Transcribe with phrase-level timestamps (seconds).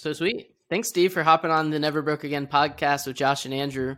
[0.00, 0.54] So sweet.
[0.70, 3.96] Thanks, Steve, for hopping on the Never Broke Again podcast with Josh and Andrew.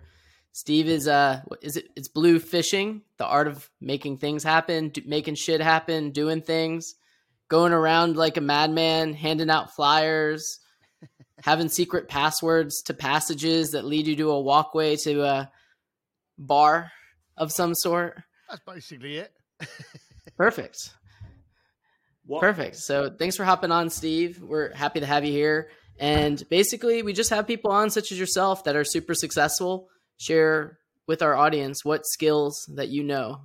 [0.50, 1.90] Steve is uh, what is it?
[1.94, 6.96] It's Bluefishing, the art of making things happen, do, making shit happen, doing things,
[7.46, 10.58] going around like a madman, handing out flyers,
[11.40, 15.52] having secret passwords to passages that lead you to a walkway to a
[16.36, 16.90] bar
[17.36, 18.20] of some sort.
[18.50, 19.32] That's basically it.
[20.36, 20.90] Perfect.
[22.26, 22.40] What?
[22.40, 22.74] Perfect.
[22.74, 24.42] So thanks for hopping on, Steve.
[24.42, 25.68] We're happy to have you here.
[26.02, 30.78] And basically, we just have people on, such as yourself, that are super successful, share
[31.06, 33.42] with our audience what skills that you know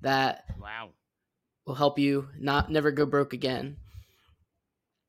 [0.00, 0.90] that wow
[1.64, 3.76] will help you not never go broke again.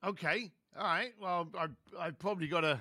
[0.06, 0.52] Okay.
[0.78, 1.12] All right.
[1.20, 1.68] Well, I
[2.00, 2.80] I probably got to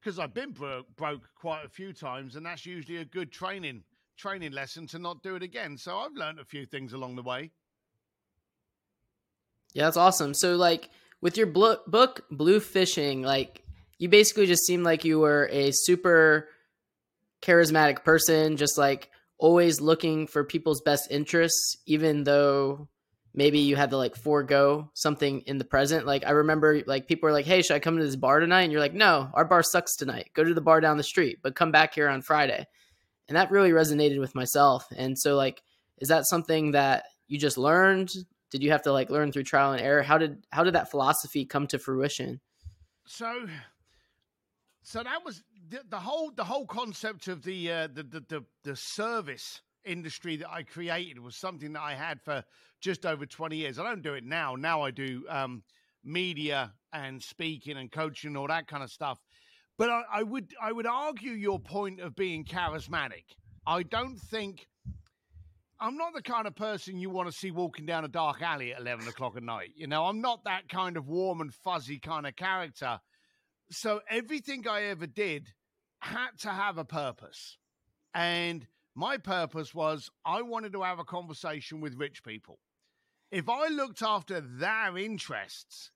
[0.00, 3.84] because I've been broke broke quite a few times, and that's usually a good training
[4.16, 5.78] training lesson to not do it again.
[5.78, 7.52] So I've learned a few things along the way.
[9.72, 10.34] Yeah, that's awesome.
[10.34, 13.62] So like with your book Bluefishing, like
[13.98, 16.48] you basically just seemed like you were a super
[17.42, 22.88] charismatic person, just like always looking for people's best interests, even though
[23.34, 26.06] maybe you had to like forego something in the present.
[26.06, 28.62] Like I remember like people were like, Hey, should I come to this bar tonight?
[28.62, 30.30] And you're like, No, our bar sucks tonight.
[30.34, 32.66] Go to the bar down the street, but come back here on Friday.
[33.28, 34.86] And that really resonated with myself.
[34.96, 35.62] And so like,
[35.98, 38.10] is that something that you just learned?
[38.56, 40.02] Did you have to like learn through trial and error?
[40.02, 42.40] How did how did that philosophy come to fruition?
[43.06, 43.46] So
[44.82, 48.44] so that was the, the whole the whole concept of the, uh, the, the the
[48.64, 52.42] the service industry that I created was something that I had for
[52.80, 53.78] just over 20 years.
[53.78, 54.54] I don't do it now.
[54.54, 55.62] Now I do um,
[56.02, 59.18] media and speaking and coaching and all that kind of stuff.
[59.76, 63.24] But I, I would I would argue your point of being charismatic.
[63.66, 64.66] I don't think
[65.78, 68.72] I'm not the kind of person you want to see walking down a dark alley
[68.72, 69.72] at 11 o'clock at night.
[69.76, 72.98] You know, I'm not that kind of warm and fuzzy kind of character.
[73.70, 75.48] So everything I ever did
[76.00, 77.58] had to have a purpose.
[78.14, 82.58] And my purpose was I wanted to have a conversation with rich people.
[83.30, 85.90] If I looked after their interests,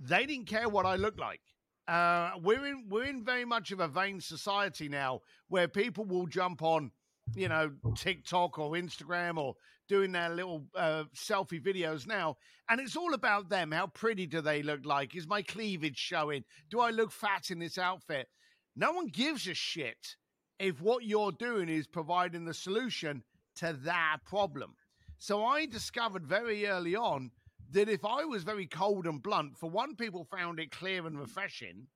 [0.00, 1.40] they didn't care what I looked like.
[1.86, 6.26] Uh, we're in we're in very much of a vain society now where people will
[6.26, 6.90] jump on
[7.34, 9.54] you know, TikTok or Instagram or
[9.88, 12.36] doing their little uh, selfie videos now.
[12.68, 13.72] And it's all about them.
[13.72, 15.14] How pretty do they look like?
[15.14, 16.44] Is my cleavage showing?
[16.70, 18.28] Do I look fat in this outfit?
[18.76, 20.16] No one gives a shit
[20.58, 23.22] if what you're doing is providing the solution
[23.56, 24.74] to that problem.
[25.18, 27.30] So I discovered very early on
[27.70, 31.18] that if I was very cold and blunt, for one, people found it clear and
[31.18, 31.86] refreshing.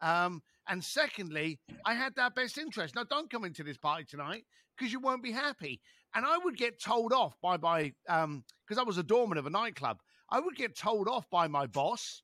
[0.00, 2.94] Um, and secondly, I had that best interest.
[2.94, 4.44] Now, don't come into this party tonight
[4.76, 5.80] because you won't be happy.
[6.14, 9.46] And I would get told off by my um because I was a doorman of
[9.46, 9.98] a nightclub.
[10.30, 12.22] I would get told off by my boss,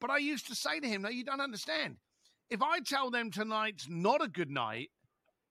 [0.00, 1.96] but I used to say to him, "No, you don't understand.
[2.50, 4.90] If I tell them tonight's not a good night,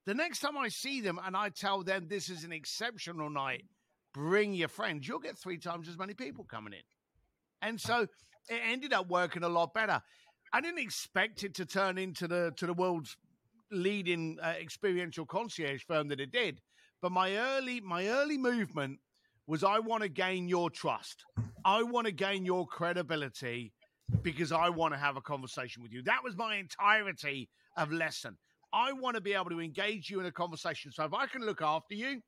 [0.06, 3.66] the next time I see them and I tell them this is an exceptional night,
[4.14, 5.08] bring your friends.
[5.08, 6.84] You'll get three times as many people coming in."
[7.62, 8.08] And so
[8.50, 10.02] it ended up working a lot better.
[10.54, 13.18] I didn't expect it to turn into the to the world's
[13.72, 16.62] leading uh, experiential concierge firm that it did.
[17.02, 19.00] But my early my early movement
[19.48, 21.26] was I want to gain your trust.
[21.66, 23.74] I want to gain your credibility
[24.22, 26.04] because I want to have a conversation with you.
[26.04, 28.38] That was my entirety of lesson.
[28.72, 30.92] I want to be able to engage you in a conversation.
[30.92, 32.22] So if I can look after you,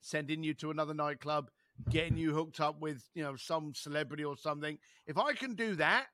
[0.00, 1.50] sending you to another nightclub,
[1.88, 5.74] getting you hooked up with, you know, some celebrity or something, if I can do
[5.76, 6.06] that,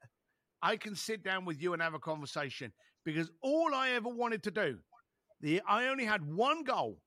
[0.62, 2.72] I can sit down with you and have a conversation
[3.04, 4.78] because all I ever wanted to do,
[5.40, 6.98] the I only had one goal.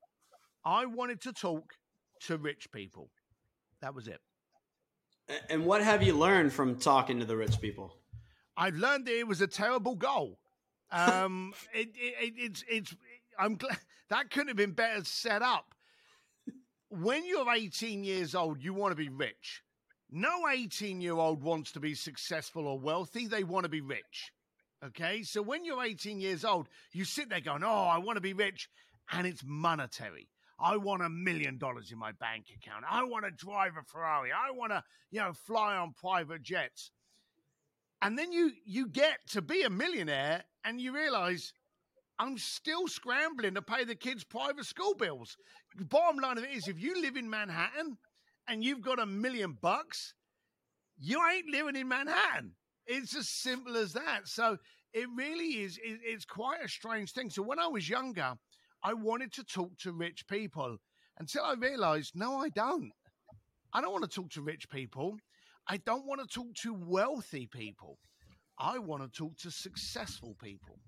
[0.65, 1.73] I wanted to talk
[2.21, 3.09] to rich people.
[3.81, 4.19] That was it.
[5.49, 7.95] And what have you learned from talking to the rich people?
[8.57, 10.39] I've learned that it was a terrible goal.
[10.91, 12.95] Um, it, it, it, it's it's
[13.37, 13.77] I'm glad
[14.09, 15.75] that couldn't have been better set up.
[16.89, 19.61] When you're 18 years old, you want to be rich.
[20.11, 23.27] No 18 year old wants to be successful or wealthy.
[23.27, 24.31] They want to be rich.
[24.83, 25.23] Okay.
[25.23, 28.33] So when you're 18 years old, you sit there going, Oh, I want to be
[28.33, 28.69] rich.
[29.11, 30.29] And it's monetary.
[30.59, 32.83] I want a million dollars in my bank account.
[32.89, 34.31] I want to drive a Ferrari.
[34.31, 36.91] I want to, you know, fly on private jets.
[38.01, 41.53] And then you you get to be a millionaire and you realize
[42.17, 45.37] I'm still scrambling to pay the kids' private school bills.
[45.77, 47.97] Bottom line of it is if you live in Manhattan
[48.49, 50.15] and you've got a million bucks,
[50.97, 52.53] you ain't living in Manhattan.
[52.87, 54.21] It's as simple as that.
[54.25, 54.57] So
[54.93, 57.29] it really is, it's quite a strange thing.
[57.29, 58.33] So when I was younger,
[58.83, 60.77] I wanted to talk to rich people
[61.19, 62.91] until I realized, no, I don't.
[63.71, 65.17] I don't want to talk to rich people.
[65.67, 67.99] I don't want to talk to wealthy people.
[68.57, 70.79] I want to talk to successful people.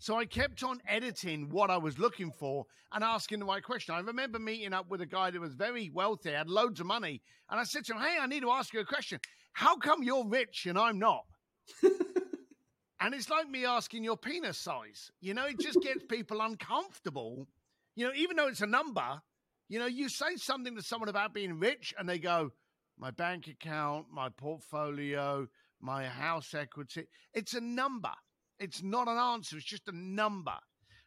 [0.00, 3.94] So I kept on editing what I was looking for and asking the right question.
[3.94, 7.20] I remember meeting up with a guy that was very wealthy, had loads of money,
[7.50, 9.20] and I said to him, Hey, I need to ask you a question.
[9.52, 11.26] How come you're rich and I'm not?
[11.82, 15.10] and it's like me asking your penis size.
[15.20, 17.46] You know, it just gets people uncomfortable.
[17.94, 19.20] You know, even though it's a number,
[19.68, 22.52] you know, you say something to someone about being rich and they go,
[22.98, 25.46] My bank account, my portfolio,
[25.78, 27.06] my house equity.
[27.34, 28.12] It's a number.
[28.60, 30.54] It's not an answer, it's just a number.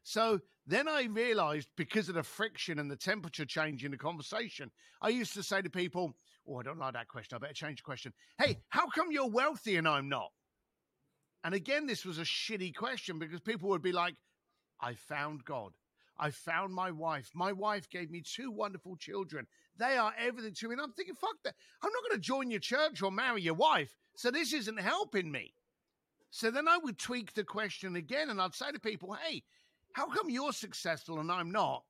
[0.04, 4.72] So then I realized because of the friction and the temperature change in the conversation,
[5.02, 6.16] I used to say to people,
[6.46, 7.38] Oh, I don't like that question.
[7.38, 8.12] I better change the question.
[8.38, 10.32] Hey, how come you're wealthy and I'm not?
[11.44, 14.16] And again, this was a shitty question because people would be like,
[14.82, 15.72] I found God.
[16.18, 17.32] I found my wife.
[17.34, 19.48] My wife gave me two wonderful children.
[19.78, 20.74] They are everything to me.
[20.74, 21.56] And I'm thinking, fuck that.
[21.82, 23.96] I'm not going to join your church or marry your wife.
[24.16, 25.54] So this isn't helping me.
[26.36, 29.44] So then I would tweak the question again and I'd say to people, hey,
[29.92, 31.84] how come you're successful and I'm not?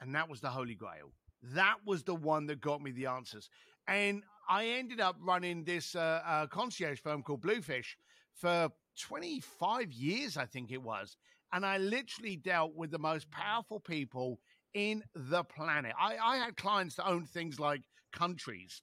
[0.00, 1.12] And that was the Holy Grail.
[1.52, 3.50] That was the one that got me the answers.
[3.86, 7.98] And I ended up running this uh, uh, concierge firm called Bluefish
[8.34, 11.18] for 25 years, I think it was.
[11.52, 14.40] And I literally dealt with the most powerful people
[14.72, 15.92] in the planet.
[16.00, 18.80] I, I had clients that owned things like countries.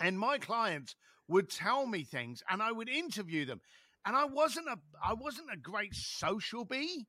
[0.00, 0.96] And my clients
[1.28, 3.60] would tell me things and I would interview them
[4.04, 7.06] and I wasn't a I wasn't a great social bee,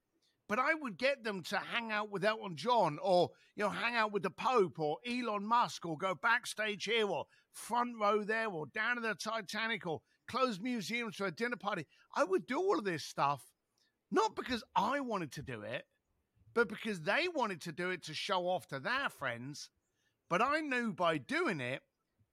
[0.47, 3.95] but I would get them to hang out with Elton John or you know hang
[3.95, 8.47] out with the Pope or Elon Musk or go backstage here or front row there
[8.49, 11.85] or down to the Titanic or close museums for a dinner party.
[12.15, 13.53] I would do all of this stuff
[14.13, 15.85] not because I wanted to do it,
[16.53, 19.71] but because they wanted to do it to show off to their friends.
[20.29, 21.81] But I knew by doing it,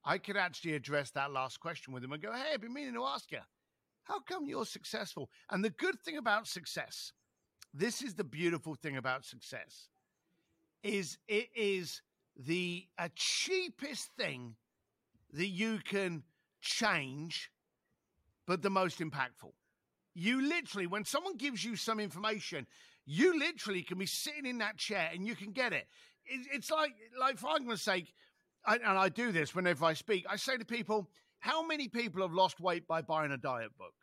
[0.04, 2.94] I could actually address that last question with them and go, "Hey, I've been meaning
[2.94, 3.40] to ask you."
[4.04, 5.30] How come you're successful?
[5.50, 7.12] And the good thing about success,
[7.72, 9.88] this is the beautiful thing about success,
[10.82, 12.02] is it is
[12.36, 14.56] the a cheapest thing
[15.32, 16.22] that you can
[16.60, 17.50] change,
[18.46, 19.52] but the most impactful.
[20.14, 22.66] You literally, when someone gives you some information,
[23.06, 25.86] you literally can be sitting in that chair and you can get it.
[26.26, 28.12] it's like, like for argument's sake,
[28.64, 30.26] I, and I do this whenever I speak.
[30.28, 31.08] I say to people,
[31.40, 33.94] how many people have lost weight by buying a diet book?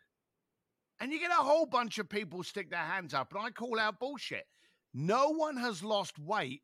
[1.00, 3.80] And you get a whole bunch of people stick their hands up, and I call
[3.80, 4.46] out bullshit.
[4.94, 6.64] No one has lost weight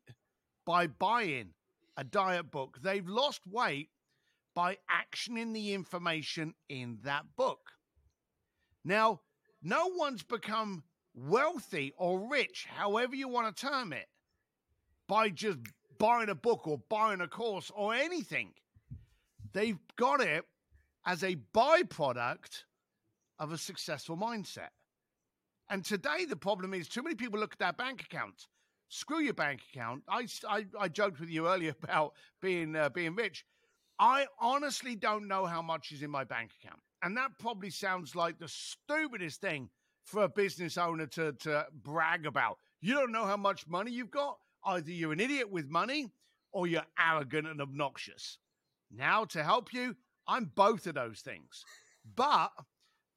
[0.66, 1.50] by buying
[1.96, 2.78] a diet book.
[2.82, 3.90] They've lost weight
[4.54, 7.60] by actioning the information in that book.
[8.84, 9.20] Now,
[9.62, 10.82] no one's become
[11.14, 14.08] wealthy or rich, however you want to term it,
[15.06, 15.58] by just
[15.98, 18.52] buying a book or buying a course or anything.
[19.52, 20.44] They've got it
[21.06, 22.64] as a byproduct
[23.38, 24.70] of a successful mindset.
[25.70, 28.46] And today, the problem is too many people look at their bank account.
[28.88, 30.02] Screw your bank account.
[30.08, 33.44] I, I, I joked with you earlier about being uh, being rich.
[33.98, 36.80] I honestly don't know how much is in my bank account.
[37.02, 39.68] And that probably sounds like the stupidest thing
[40.04, 42.58] for a business owner to, to brag about.
[42.80, 44.36] You don't know how much money you've got?
[44.64, 46.10] Either you're an idiot with money
[46.52, 48.38] or you're arrogant and obnoxious.
[48.90, 49.96] Now, to help you,
[50.26, 51.64] I'm both of those things.
[52.16, 52.50] But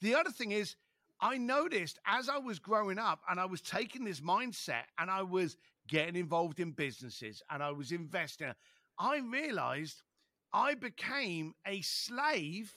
[0.02, 0.76] the other thing is,
[1.20, 5.24] I noticed as I was growing up and I was taking this mindset and I
[5.24, 8.54] was getting involved in businesses and I was investing,
[9.00, 10.04] I realized
[10.54, 12.74] I became a slave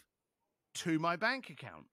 [0.75, 1.85] to my bank account.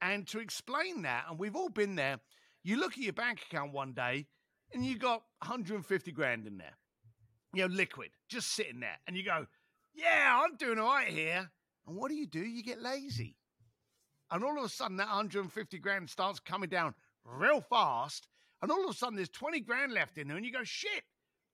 [0.00, 2.18] And to explain that, and we've all been there,
[2.62, 4.26] you look at your bank account one day
[4.72, 6.76] and you got 150 grand in there,
[7.54, 8.98] you know, liquid, just sitting there.
[9.06, 9.46] And you go,
[9.94, 11.50] yeah, I'm doing all right here.
[11.86, 12.40] And what do you do?
[12.40, 13.36] You get lazy.
[14.30, 18.28] And all of a sudden, that 150 grand starts coming down real fast.
[18.62, 20.36] And all of a sudden, there's 20 grand left in there.
[20.36, 21.04] And you go, shit,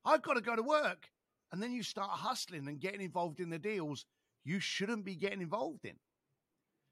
[0.04, 1.10] I've got to go to work.
[1.52, 4.06] And then you start hustling and getting involved in the deals
[4.44, 5.96] you shouldn't be getting involved in.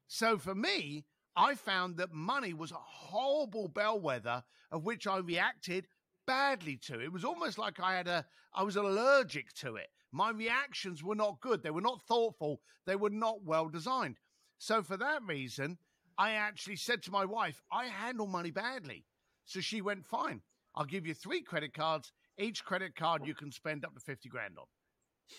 [0.07, 5.87] So for me, I found that money was a horrible bellwether of which I reacted
[6.27, 6.99] badly to.
[6.99, 9.89] It was almost like I had a I was allergic to it.
[10.11, 11.63] My reactions were not good.
[11.63, 12.61] They were not thoughtful.
[12.85, 14.17] They were not well designed.
[14.57, 15.77] So for that reason,
[16.17, 19.05] I actually said to my wife, I handle money badly.
[19.45, 20.41] So she went, fine.
[20.75, 22.11] I'll give you three credit cards.
[22.37, 24.65] Each credit card you can spend up to 50 grand on.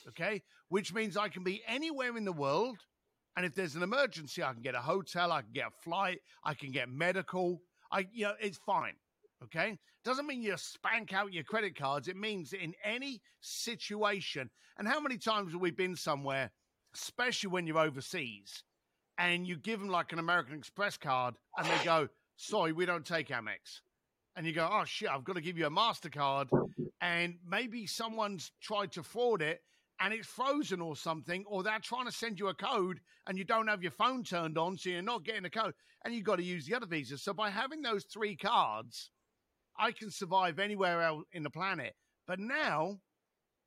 [0.09, 0.43] Okay.
[0.69, 2.79] Which means I can be anywhere in the world.
[3.37, 6.21] And if there's an emergency, I can get a hotel, I can get a flight,
[6.45, 7.63] I can get medical.
[7.93, 8.95] I, you know, it's fine.
[9.45, 9.79] Okay.
[10.05, 12.09] Doesn't mean you spank out your credit cards.
[12.09, 14.51] It means in any situation.
[14.79, 16.51] And how many times have we been somewhere,
[16.95, 18.65] especially when you're overseas,
[19.19, 23.05] and you give them like an American Express card, and they go, "Sorry, we don't
[23.05, 23.83] take Amex,"
[24.37, 26.49] and you go, "Oh shit, I've got to give you a Mastercard,"
[27.03, 29.63] and maybe someone's tried to fraud it.
[30.03, 33.45] And it's frozen or something, or they're trying to send you a code and you
[33.45, 36.37] don't have your phone turned on, so you're not getting a code, and you've got
[36.37, 37.19] to use the other visa.
[37.19, 39.11] So by having those three cards,
[39.79, 41.95] I can survive anywhere else in the planet.
[42.27, 43.01] But now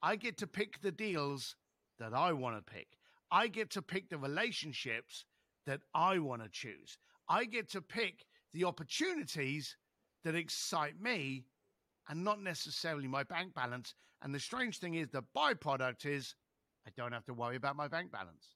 [0.02, 1.56] I get to pick the deals
[2.00, 2.88] that I want to pick.
[3.32, 5.26] I get to pick the relationships
[5.66, 6.98] that I want to choose.
[7.28, 9.76] I get to pick the opportunities
[10.24, 11.46] that excite me
[12.10, 13.96] and not necessarily my bank balance.
[14.22, 16.36] And the strange thing is, the byproduct is
[16.86, 18.56] I don't have to worry about my bank balance.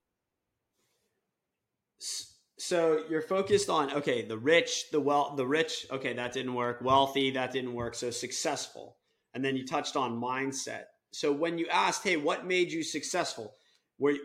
[2.59, 5.85] So you're focused on okay, the rich, the well, the rich.
[5.91, 6.81] Okay, that didn't work.
[6.81, 7.93] Wealthy, that didn't work.
[7.93, 8.97] So successful,
[9.33, 10.85] and then you touched on mindset.
[11.11, 13.53] So when you asked, "Hey, what made you successful?"
[13.99, 14.21] Were you,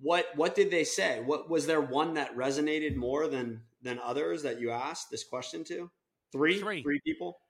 [0.00, 1.20] what what did they say?
[1.24, 5.64] What was there one that resonated more than than others that you asked this question
[5.64, 5.90] to?
[6.32, 6.82] Three, Three.
[6.82, 7.40] three people.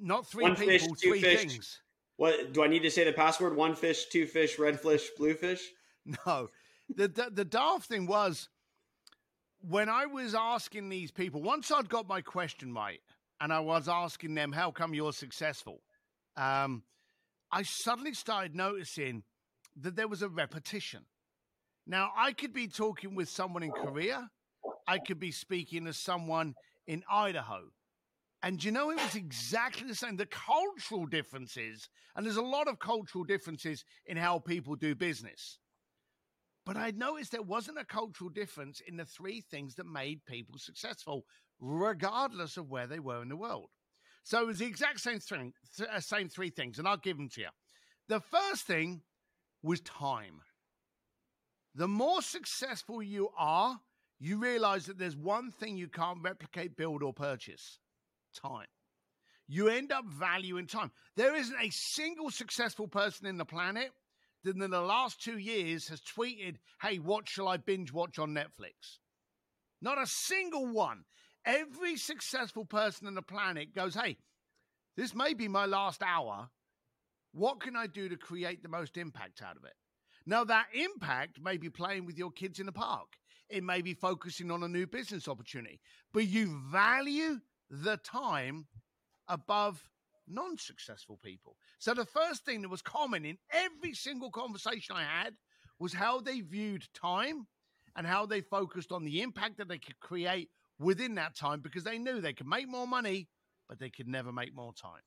[0.00, 1.40] Not three One people, fish, two three fish.
[1.40, 1.80] things.
[2.16, 3.54] What do I need to say the password?
[3.56, 5.62] One fish, two fish, red fish, blue fish.
[6.26, 6.48] No,
[6.88, 8.48] the, the the daft thing was
[9.60, 11.42] when I was asking these people.
[11.42, 13.00] Once I'd got my question right,
[13.40, 15.82] and I was asking them, "How come you're successful?"
[16.36, 16.84] Um,
[17.50, 19.24] I suddenly started noticing
[19.76, 21.06] that there was a repetition.
[21.86, 24.30] Now, I could be talking with someone in Korea,
[24.86, 26.54] I could be speaking to someone
[26.86, 27.70] in Idaho.
[28.42, 30.16] And you know, it was exactly the same.
[30.16, 35.58] The cultural differences, and there's a lot of cultural differences in how people do business.
[36.70, 40.56] But I noticed there wasn't a cultural difference in the three things that made people
[40.56, 41.26] successful,
[41.58, 43.70] regardless of where they were in the world.
[44.22, 45.52] So it was the exact same th-
[45.92, 47.48] uh, same three things, and I'll give them to you.
[48.06, 49.02] The first thing
[49.64, 50.42] was time.
[51.74, 53.80] The more successful you are,
[54.20, 57.80] you realize that there's one thing you can't replicate, build, or purchase
[58.32, 58.68] time.
[59.48, 60.92] You end up valuing time.
[61.16, 63.90] There isn't a single successful person in the planet
[64.44, 68.34] that in the last two years has tweeted, Hey, what shall I binge watch on
[68.34, 68.98] Netflix?
[69.82, 71.04] Not a single one.
[71.44, 74.16] Every successful person on the planet goes, Hey,
[74.96, 76.48] this may be my last hour.
[77.32, 79.74] What can I do to create the most impact out of it?
[80.26, 83.08] Now, that impact may be playing with your kids in the park.
[83.48, 85.80] It may be focusing on a new business opportunity,
[86.12, 88.66] but you value the time
[89.28, 89.88] above
[90.30, 91.56] non successful people.
[91.78, 95.34] So, the first thing that was common in every single conversation I had
[95.78, 97.46] was how they viewed time
[97.96, 101.84] and how they focused on the impact that they could create within that time because
[101.84, 103.28] they knew they could make more money,
[103.68, 105.02] but they could never make more time.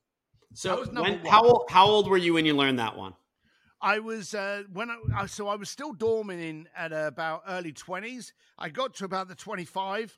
[0.52, 3.14] So when, how old, how old were you when you learned that one?
[3.80, 7.72] I was uh, when I, I so I was still dorming in at about early
[7.72, 8.32] twenties.
[8.56, 10.16] I got to about the twenty five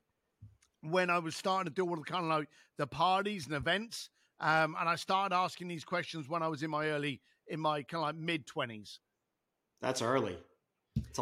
[0.83, 4.11] when I was starting to do all the kind of like the parties and events,
[4.41, 7.83] um, and I started asking these questions when I was in my early in my
[7.83, 9.01] kind of like mid twenties.
[9.81, 10.37] That's early.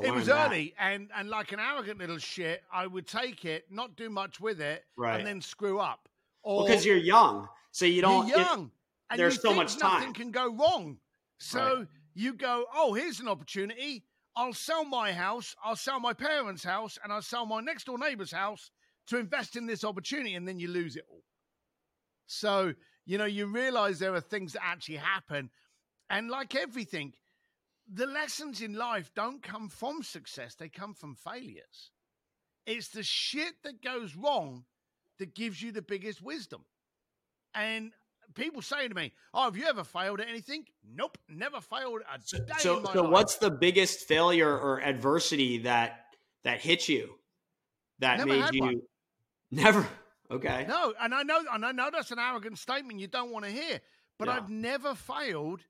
[0.03, 0.47] It was that.
[0.49, 4.41] early, and and like an arrogant little shit, I would take it, not do much
[4.41, 5.19] with it, Right.
[5.19, 6.09] and then screw up.
[6.43, 8.29] Or because you're young, so you don't.
[8.29, 8.71] you're it- young,
[9.11, 10.15] and there's you so think much nothing time.
[10.15, 10.99] can go wrong.
[11.39, 11.87] So Right.
[12.15, 14.05] you go, oh, here's an opportunity.
[14.37, 17.99] I'll sell my house, I'll sell my parents' house, and I'll sell my next door
[17.99, 18.71] neighbor's house
[19.09, 21.23] to invest in this opportunity, and then you lose it all.
[22.27, 22.75] So
[23.07, 25.51] you know, you realize there are things that actually happen,
[26.11, 27.15] and like everything,
[27.93, 31.91] the lessons in life don't come from success; they come from failures.
[32.67, 34.65] It's the shit that goes wrong
[35.19, 36.65] that gives you the biggest wisdom.
[37.55, 37.93] And
[38.35, 42.19] people say to me, "Oh, have you ever failed at anything?" Nope, never failed a
[42.19, 43.11] day So, so life.
[43.11, 46.07] what's the biggest failure or adversity that
[46.43, 47.19] that hit you?
[47.99, 48.83] That Never made you one.
[49.51, 49.87] never.
[50.31, 50.65] Okay.
[50.67, 53.51] No, and I know, and I know that's an arrogant statement you don't want to
[53.51, 53.81] hear,
[54.19, 54.37] but Yeah.
[54.37, 55.61] I've never failed.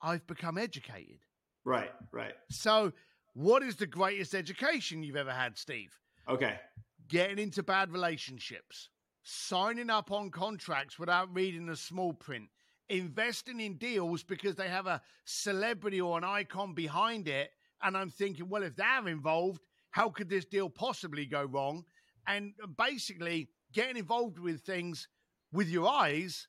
[0.00, 1.18] I've become educated.
[1.64, 1.92] Right.
[2.12, 2.34] Right.
[2.50, 2.92] So,
[3.32, 5.98] what is the greatest education you've ever had, Steve?
[6.28, 6.60] Okay.
[7.08, 8.90] Getting into bad relationships,
[9.22, 12.48] signing up on contracts without reading the small print,
[12.88, 17.50] investing in deals because they have a celebrity or an icon behind it.
[17.82, 21.84] And I'm thinking, well, if they're involved, how could this deal possibly go wrong?
[22.26, 25.08] And uh, basically, getting involved with things
[25.52, 26.48] with your eyes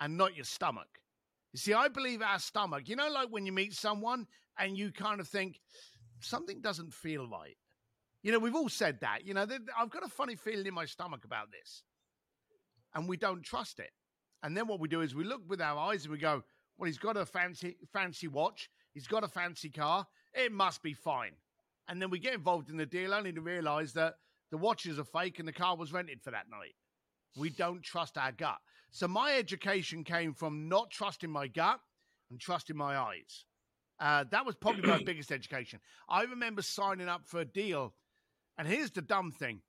[0.00, 0.88] and not your stomach.
[1.52, 4.26] You see, I believe our stomach, you know, like when you meet someone
[4.58, 5.60] and you kind of think
[6.20, 7.56] something doesn't feel right.
[8.22, 9.24] You know, we've all said that.
[9.24, 9.46] You know,
[9.78, 11.82] I've got a funny feeling in my stomach about this.
[12.94, 13.90] And we don't trust it.
[14.42, 16.42] And then what we do is we look with our eyes and we go,
[16.78, 20.94] well, he's got a fancy fancy watch, he's got a fancy car, it must be
[20.94, 21.32] fine.
[21.88, 24.14] And then we get involved in the deal only to realize that
[24.52, 26.74] the watches are fake and the car was rented for that night.
[27.38, 28.58] We don't trust our gut.
[28.90, 31.80] So my education came from not trusting my gut
[32.30, 33.46] and trusting my eyes.
[33.98, 35.80] Uh, that was probably my biggest education.
[36.06, 37.94] I remember signing up for a deal,
[38.58, 39.62] and here's the dumb thing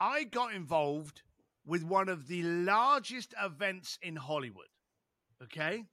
[0.00, 1.22] I got involved
[1.66, 4.68] with one of the largest events in Hollywood.
[5.42, 5.86] Okay?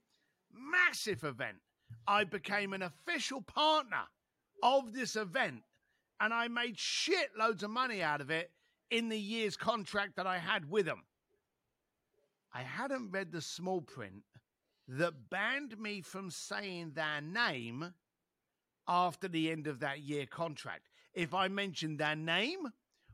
[0.52, 1.56] Massive event.
[2.06, 4.04] I became an official partner
[4.62, 5.62] of this event
[6.20, 8.50] and I made shit loads of money out of it
[8.90, 11.04] in the year's contract that I had with them.
[12.52, 14.24] I hadn't read the small print
[14.88, 17.92] that banned me from saying their name
[18.86, 20.88] after the end of that year contract.
[21.12, 22.68] If I mentioned their name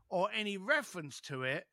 [0.09, 1.67] or any reference to it,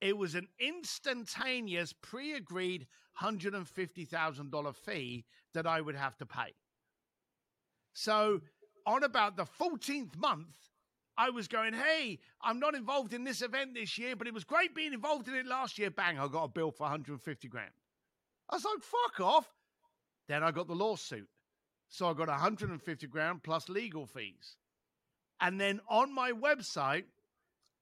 [0.00, 2.86] it was an instantaneous pre agreed
[3.20, 6.54] $150,000 fee that I would have to pay.
[7.92, 8.40] So,
[8.90, 10.56] on about the 14th month,
[11.16, 14.42] I was going, hey, I'm not involved in this event this year, but it was
[14.42, 15.90] great being involved in it last year.
[15.90, 17.70] Bang, I got a bill for 150 grand.
[18.48, 19.48] I was like, fuck off.
[20.28, 21.28] Then I got the lawsuit.
[21.88, 24.56] So I got 150 grand plus legal fees.
[25.40, 27.04] And then on my website,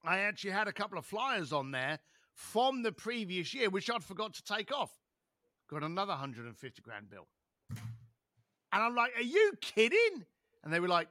[0.03, 1.99] I actually had a couple of flyers on there
[2.33, 4.91] from the previous year, which I'd forgot to take off.
[5.69, 7.27] Got another 150 grand bill.
[7.69, 10.25] And I'm like, are you kidding?
[10.63, 11.07] And they were like,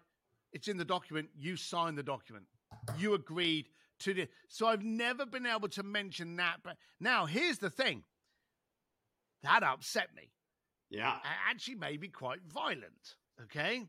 [0.52, 1.28] it's in the document.
[1.36, 2.46] You signed the document.
[2.98, 3.68] You agreed
[4.00, 4.28] to the.
[4.48, 6.58] So I've never been able to mention that.
[6.62, 8.04] But now here's the thing
[9.42, 10.30] that upset me.
[10.90, 11.16] Yeah.
[11.16, 13.16] It actually made me quite violent.
[13.42, 13.86] Okay.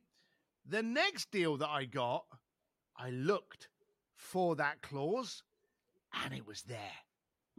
[0.68, 2.26] The next deal that I got,
[2.98, 3.70] I looked
[4.16, 5.44] for that clause
[6.24, 6.78] and it was there.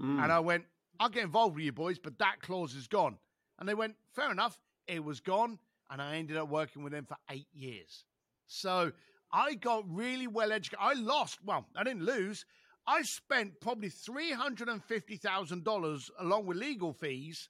[0.00, 0.22] Mm.
[0.22, 0.64] And I went,
[0.98, 3.16] I'll get involved with you boys, but that clause is gone.
[3.58, 4.60] And they went, fair enough.
[4.86, 5.58] It was gone.
[5.90, 8.04] And I ended up working with them for eight years.
[8.46, 8.92] So
[9.32, 10.78] I got really well educated.
[10.80, 12.44] I lost, well, I didn't lose.
[12.86, 17.48] I spent probably $350,000 along with legal fees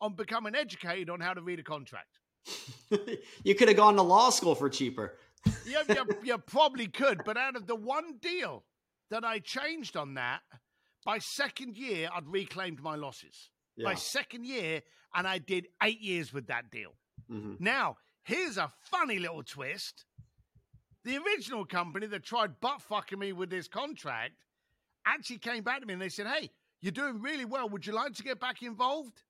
[0.00, 2.18] on becoming educated on how to read a contract.
[3.44, 5.16] you could have gone to law school for cheaper.
[5.64, 8.64] you, you, you probably could, but out of the one deal
[9.10, 10.40] that I changed on that,
[11.04, 13.50] by second year, I'd reclaimed my losses.
[13.76, 13.86] Yeah.
[13.86, 14.82] By second year,
[15.14, 16.92] and I did eight years with that deal.
[17.30, 17.60] Mhm.
[17.60, 20.04] Now, here's a funny little twist.
[21.04, 24.34] The original company that tried butt fucking me with this contract
[25.06, 27.68] actually came back to me and they said, Hey, you're doing really well.
[27.68, 29.22] Would you like to get back involved?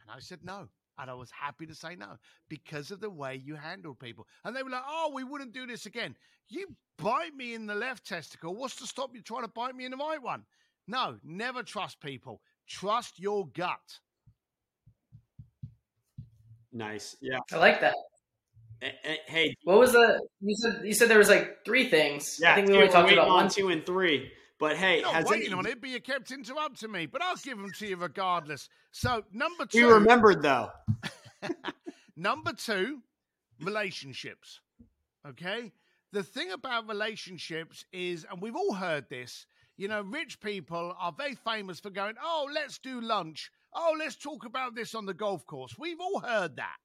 [0.00, 0.68] And I said no.
[0.98, 4.26] And I was happy to say no because of the way you handled people.
[4.44, 6.16] And they were like, Oh, we wouldn't do this again.
[6.48, 8.54] You bite me in the left testicle.
[8.54, 10.44] What's to stop you trying to bite me in the right one?
[10.86, 12.42] No, never trust people.
[12.66, 14.00] Trust your gut.
[16.72, 17.16] Nice.
[17.20, 17.38] Yeah.
[17.52, 17.94] I like that.
[19.26, 20.80] Hey, What was the you said?
[20.84, 22.38] You said there was like three things.
[22.42, 23.48] yeah, I think we two- only talked about on one.
[23.48, 24.32] two and three.
[24.58, 27.06] But hey, You're not has waiting any- on it, but you kept interrupting me.
[27.06, 28.68] But I'll give them to you regardless.
[28.90, 30.70] So number we two, remembered though.
[32.16, 33.00] number two,
[33.60, 34.60] relationships.
[35.28, 35.72] Okay,
[36.12, 39.46] the thing about relationships is, and we've all heard this.
[39.76, 43.50] You know, rich people are very famous for going, "Oh, let's do lunch.
[43.74, 46.76] Oh, let's talk about this on the golf course." We've all heard that.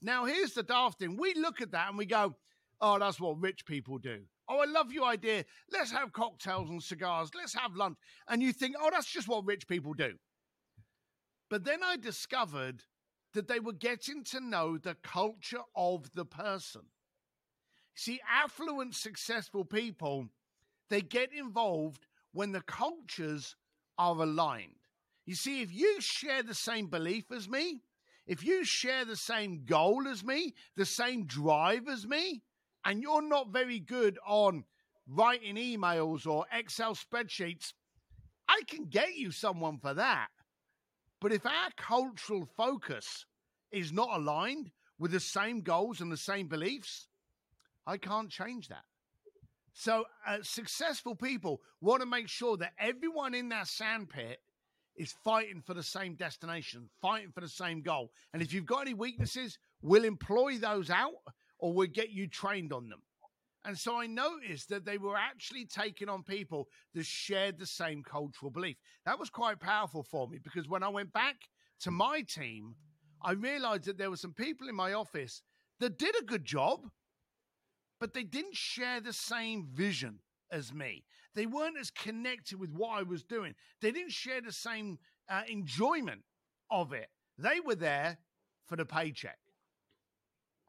[0.00, 2.36] Now, here's the daft thing: we look at that and we go,
[2.80, 5.46] "Oh, that's what rich people do." Oh, I love your idea.
[5.70, 7.30] Let's have cocktails and cigars.
[7.34, 7.96] Let's have lunch.
[8.28, 10.18] And you think, oh, that's just what rich people do.
[11.48, 12.84] But then I discovered
[13.32, 16.82] that they were getting to know the culture of the person.
[17.94, 20.28] See, affluent, successful people,
[20.90, 23.56] they get involved when the cultures
[23.96, 24.83] are aligned.
[25.26, 27.80] You see, if you share the same belief as me,
[28.26, 32.42] if you share the same goal as me, the same drive as me,
[32.84, 34.64] and you're not very good on
[35.06, 37.72] writing emails or Excel spreadsheets,
[38.48, 40.28] I can get you someone for that.
[41.20, 43.24] But if our cultural focus
[43.72, 47.08] is not aligned with the same goals and the same beliefs,
[47.86, 48.84] I can't change that.
[49.72, 54.40] So, uh, successful people want to make sure that everyone in that sandpit
[54.96, 58.12] is fighting for the same destination, fighting for the same goal.
[58.32, 61.12] And if you've got any weaknesses, we'll employ those out
[61.58, 63.02] or we'll get you trained on them.
[63.64, 68.02] And so I noticed that they were actually taking on people that shared the same
[68.02, 68.76] cultural belief.
[69.06, 71.36] That was quite powerful for me because when I went back
[71.80, 72.74] to my team,
[73.22, 75.42] I realized that there were some people in my office
[75.80, 76.90] that did a good job,
[77.98, 80.18] but they didn't share the same vision
[80.50, 81.04] as me.
[81.34, 83.54] They weren't as connected with what I was doing.
[83.80, 86.22] They didn't share the same uh, enjoyment
[86.70, 87.08] of it.
[87.38, 88.18] They were there
[88.66, 89.38] for the paycheck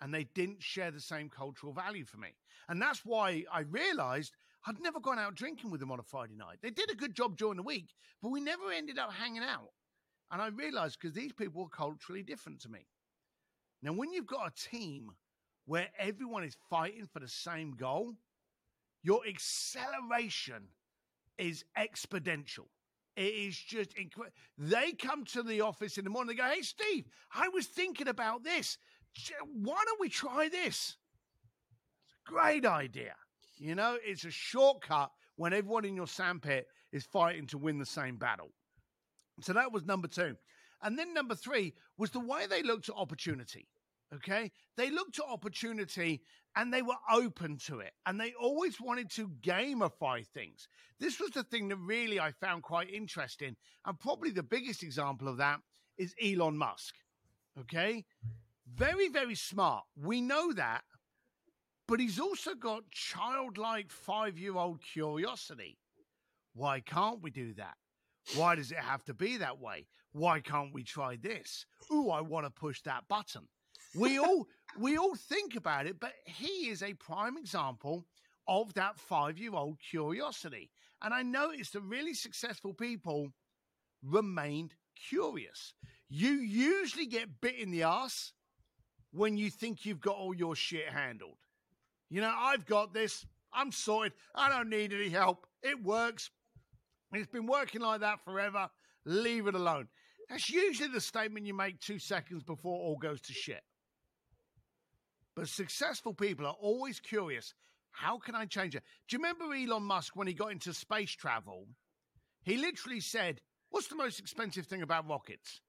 [0.02, 2.30] and they didn't share the same cultural value for me.
[2.68, 4.34] And that's why I realized
[4.68, 6.58] I'd never gone out drinking with them on a Friday night.
[6.62, 7.90] They did a good job during the week,
[8.22, 9.70] but we never ended up hanging out.
[10.32, 12.88] And I realized because these people were culturally different to me.
[13.84, 15.12] Now, when you've got a team
[15.66, 18.14] where everyone is fighting for the same goal,
[19.06, 20.64] your acceleration
[21.38, 22.66] is exponential.
[23.16, 24.36] It is just incredible.
[24.58, 26.36] They come to the office in the morning.
[26.36, 28.80] They go, "Hey, Steve, I was thinking about this.
[29.44, 30.98] Why don't we try this?"
[32.04, 33.16] It's a great idea.
[33.58, 37.86] You know, it's a shortcut when everyone in your sandpit is fighting to win the
[37.86, 38.52] same battle.
[39.42, 40.36] So that was number two.
[40.82, 43.68] And then number three was the way they looked at opportunity.
[44.14, 44.52] Okay.
[44.78, 46.24] They looked at opportunity
[46.56, 50.68] and they were open to it and they always wanted to gamify things.
[51.00, 53.56] This was the thing that really I found quite interesting.
[53.86, 55.60] And probably the biggest example of that
[55.98, 56.96] is Elon Musk.
[57.60, 58.06] Okay.
[58.74, 59.84] Very, very smart.
[59.96, 60.84] We know that.
[61.88, 65.78] But he's also got childlike five year old curiosity.
[66.54, 67.76] Why can't we do that?
[68.36, 69.86] Why does it have to be that way?
[70.14, 71.66] Why can't we try this?
[71.92, 73.48] Ooh, I want to push that button.
[73.94, 74.48] We all
[74.80, 78.06] we all think about it, but he is a prime example
[78.48, 80.70] of that five-year-old curiosity.
[81.02, 83.30] And I noticed that really successful people
[84.04, 84.76] remained
[85.10, 85.74] curious.
[86.10, 88.34] You usually get bit in the ass
[89.12, 91.38] when you think you've got all your shit handled.
[92.10, 93.26] You know, I've got this.
[93.54, 94.14] I'm sorted.
[94.36, 95.48] I don't need any help.
[95.64, 96.30] It works.
[97.14, 98.70] It's been working like that forever.
[99.06, 99.88] Leave it alone.
[100.30, 103.64] That's usually the statement you make two seconds before all goes to shit.
[105.36, 107.54] But successful people are always curious
[107.92, 108.84] how can I change it?
[109.08, 111.66] Do you remember Elon Musk when he got into space travel?
[112.44, 115.62] He literally said, What's the most expensive thing about rockets?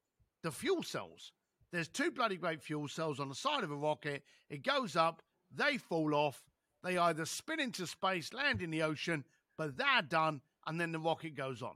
[0.43, 1.31] The fuel cells.
[1.71, 4.23] There's two bloody great fuel cells on the side of a rocket.
[4.49, 5.21] It goes up,
[5.55, 6.43] they fall off,
[6.83, 9.23] they either spin into space, land in the ocean,
[9.57, 11.75] but they're done, and then the rocket goes on.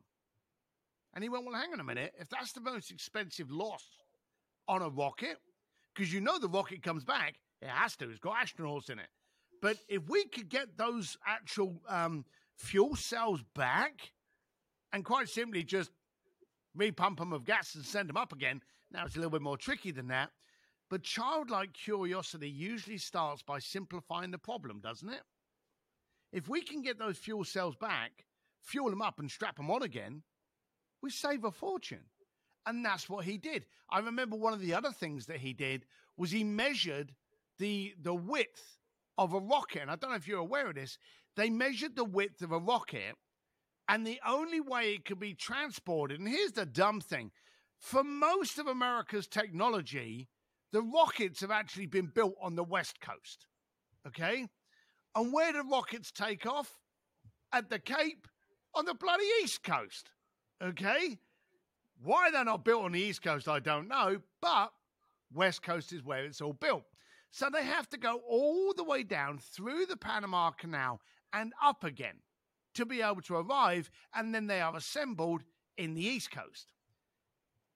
[1.13, 2.13] And he went, Well, hang on a minute.
[2.19, 3.85] If that's the most expensive loss
[4.67, 5.37] on a rocket,
[5.93, 8.09] because you know the rocket comes back, it has to.
[8.09, 9.07] It's got astronauts in it.
[9.61, 12.25] But if we could get those actual um,
[12.57, 14.11] fuel cells back
[14.91, 15.91] and quite simply just
[16.77, 19.57] repump them of gas and send them up again, now it's a little bit more
[19.57, 20.31] tricky than that.
[20.89, 25.21] But childlike curiosity usually starts by simplifying the problem, doesn't it?
[26.33, 28.25] If we can get those fuel cells back,
[28.61, 30.23] fuel them up and strap them on again,
[31.01, 32.05] we save a fortune.
[32.65, 33.65] And that's what he did.
[33.89, 35.85] I remember one of the other things that he did
[36.17, 37.13] was he measured
[37.61, 38.79] the the width
[39.17, 39.83] of a rocket.
[39.83, 40.97] And I don't know if you're aware of this.
[41.37, 43.15] They measured the width of a rocket,
[43.87, 46.19] and the only way it could be transported.
[46.19, 47.31] And here's the dumb thing:
[47.79, 50.27] for most of America's technology,
[50.73, 53.45] the rockets have actually been built on the west coast.
[54.07, 54.47] Okay,
[55.15, 56.79] and where do rockets take off?
[57.53, 58.27] At the Cape,
[58.73, 60.09] on the bloody east coast.
[60.63, 61.19] Okay.
[62.03, 64.71] Why they're not built on the East Coast, I don't know, but
[65.31, 66.83] West Coast is where it's all built.
[67.31, 70.99] So they have to go all the way down through the Panama Canal
[71.31, 72.19] and up again
[72.75, 75.43] to be able to arrive, and then they are assembled
[75.77, 76.73] in the East Coast.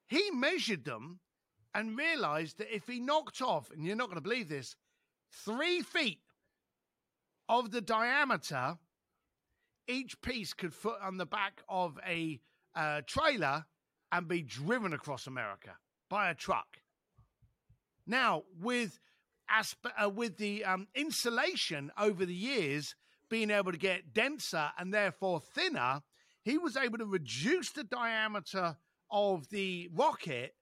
[0.07, 1.19] He measured them
[1.73, 4.75] and realized that if he knocked off, and you're not going to believe this,
[5.31, 6.21] three feet
[7.49, 8.77] of the diameter,
[9.87, 12.39] each piece could fit on the back of a
[12.75, 13.65] uh, trailer
[14.11, 15.71] and be driven across America
[16.09, 16.77] by a truck.
[18.07, 18.99] Now, with
[19.49, 22.95] asp- uh, with the um, insulation over the years
[23.29, 26.01] being able to get denser and therefore thinner,
[26.43, 28.77] he was able to reduce the diameter
[29.11, 30.55] of the rocket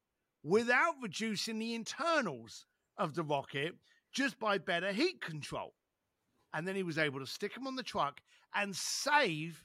[0.43, 2.65] without reducing the internals
[2.98, 3.74] of the rocket
[4.13, 5.74] just by better heat control.
[6.54, 8.22] And then he was able to stick them on the truck
[8.54, 9.63] and save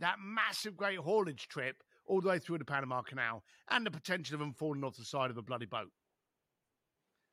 [0.00, 4.34] that massive great haulage trip all the way through the Panama Canal and the potential
[4.34, 5.90] of them falling off the side of a bloody boat.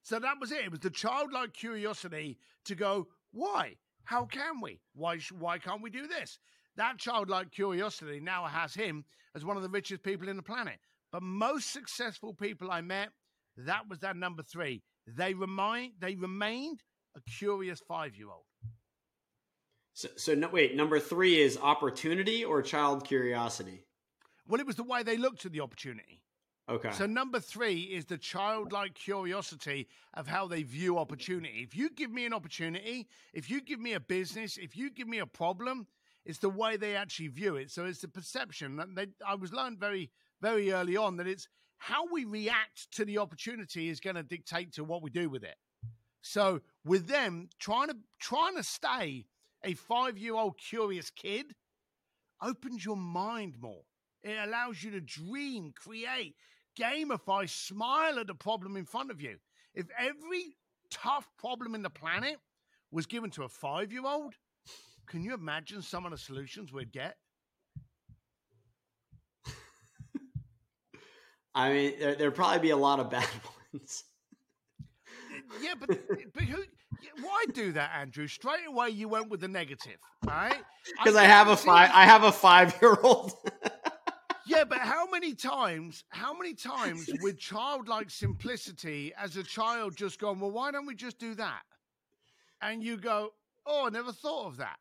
[0.04, 0.66] So that was it.
[0.66, 3.76] It was the childlike curiosity to go, why?
[4.04, 4.80] How can we?
[4.94, 6.40] Why, why can't we do this?
[6.78, 10.80] That childlike curiosity now has him as one of the richest people in the planet.
[11.12, 13.10] But most successful people I met,
[13.58, 14.82] that was that number three.
[15.06, 16.82] They remind they remained
[17.16, 18.46] a curious five year old.
[19.94, 23.84] So, so no, wait, number three is opportunity or child curiosity?
[24.48, 26.24] Well, it was the way they looked at the opportunity.
[26.71, 26.91] Okay.
[26.91, 31.60] So number three is the childlike curiosity of how they view opportunity.
[31.67, 35.07] If you give me an opportunity, if you give me a business, if you give
[35.07, 35.86] me a problem,
[36.25, 37.71] it's the way they actually view it.
[37.71, 38.77] So it's the perception.
[38.77, 43.03] that they, I was learned very, very early on that it's how we react to
[43.03, 45.55] the opportunity is going to dictate to what we do with it.
[46.21, 49.25] So with them trying to trying to stay
[49.63, 51.53] a five year old curious kid
[52.41, 53.81] opens your mind more.
[54.23, 56.36] It allows you to dream, create,
[56.79, 59.38] gamify, smile at the problem in front of you.
[59.73, 60.55] If every
[60.89, 62.38] tough problem in the planet
[62.91, 64.36] was given to a five year old,
[65.07, 67.15] can you imagine some of the solutions we'd get?
[71.53, 73.27] I mean, there, there'd probably be a lot of bad
[73.73, 74.05] ones.
[75.62, 75.89] Yeah, but,
[76.34, 76.63] but who?
[77.21, 78.27] Why do that, Andrew?
[78.27, 80.55] Straight away, you went with the negative, right?
[80.97, 81.91] Because I, I, have a five.
[81.93, 83.34] I have a five-year-old.
[84.62, 86.04] yeah, but how many times?
[86.10, 90.95] How many times with childlike simplicity, as a child, just gone, "Well, why don't we
[90.95, 91.63] just do that?"
[92.62, 93.34] And you go,
[93.65, 94.78] "Oh, I never thought of that."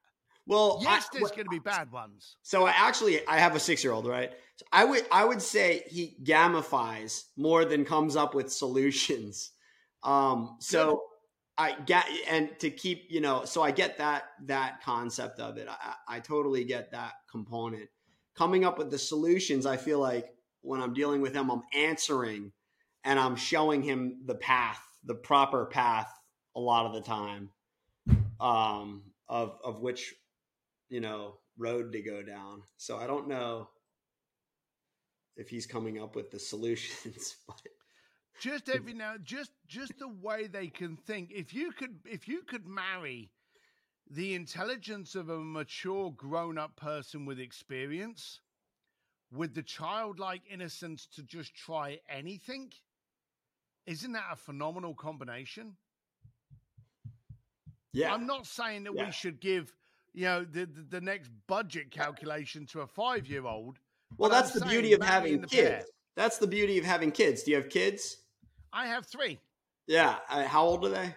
[0.47, 2.37] Well, yes, I, there's going to be bad ones.
[2.43, 4.33] So I actually, I have a six-year-old, right?
[4.57, 9.53] So I would, I would say he gamifies more than comes up with solutions.
[10.03, 11.05] Um, so
[11.57, 15.69] I get, and to keep, you know, so I get that that concept of it.
[15.69, 17.88] I, I totally get that component.
[18.37, 22.53] Coming up with the solutions, I feel like when I'm dealing with him, I'm answering
[23.05, 26.12] and I'm showing him the path, the proper path,
[26.57, 27.51] a lot of the time,
[28.40, 30.14] um, of of which,
[30.88, 32.62] you know, road to go down.
[32.77, 33.69] So I don't know
[35.37, 37.61] if he's coming up with the solutions, but
[38.40, 42.43] just every now just just the way they can think if you could if you
[42.43, 43.31] could marry
[44.11, 48.40] the intelligence of a mature grown-up person with experience
[49.33, 52.73] with the childlike innocence to just try anything
[53.87, 55.77] isn't that a phenomenal combination
[57.92, 59.07] yeah i'm not saying that yeah.
[59.07, 59.73] we should give
[60.12, 63.79] you know the, the, the next budget calculation to a five year old
[64.18, 65.83] well that's I'm the beauty of having kids pair.
[66.16, 68.16] that's the beauty of having kids do you have kids
[68.73, 69.38] I have three.
[69.87, 70.16] Yeah.
[70.29, 71.14] Uh, how old are they?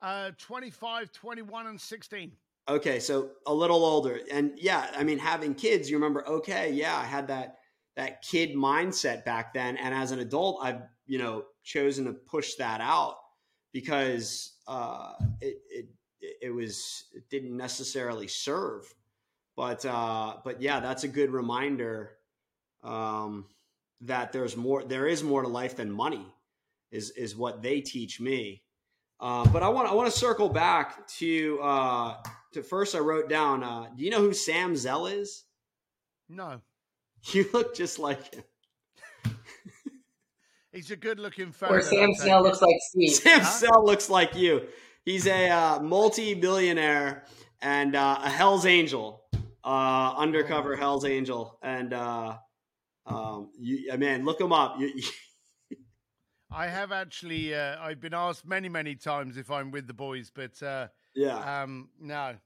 [0.00, 2.32] Uh, 25, 21, and 16.
[2.68, 4.20] Okay, so a little older.
[4.30, 7.56] And yeah, I mean, having kids, you remember, okay, yeah, I had that
[7.96, 9.76] that kid mindset back then.
[9.76, 13.16] And as an adult, I've, you know, chosen to push that out
[13.72, 15.86] because uh, it, it,
[16.40, 18.84] it was, it didn't necessarily serve.
[19.56, 22.18] But, uh, but yeah, that's a good reminder
[22.84, 23.46] um,
[24.02, 26.24] that there's more, there is more to life than money
[26.90, 28.62] is is what they teach me.
[29.20, 32.16] Uh, but I want I want to circle back to uh,
[32.52, 32.94] to first.
[32.94, 33.64] I wrote down.
[33.64, 35.44] Uh, do you know who Sam Zell is?
[36.28, 36.60] No.
[37.32, 38.44] You look just like him.
[40.72, 41.74] He's a good-looking fellow.
[41.74, 43.10] Or Sam Zell looks like Steve.
[43.22, 43.58] Sam huh?
[43.58, 44.68] Zell looks like you.
[45.04, 47.24] He's a uh, multi-billionaire
[47.60, 49.24] and uh, a Hell's Angel,
[49.64, 50.76] uh, undercover oh.
[50.76, 52.36] Hell's Angel, and uh,
[53.04, 54.76] um, you, man, look him up.
[54.78, 54.92] You,
[56.50, 57.54] I have actually.
[57.54, 61.62] Uh, I've been asked many, many times if I'm with the boys, but uh, yeah,
[61.62, 62.36] um, no.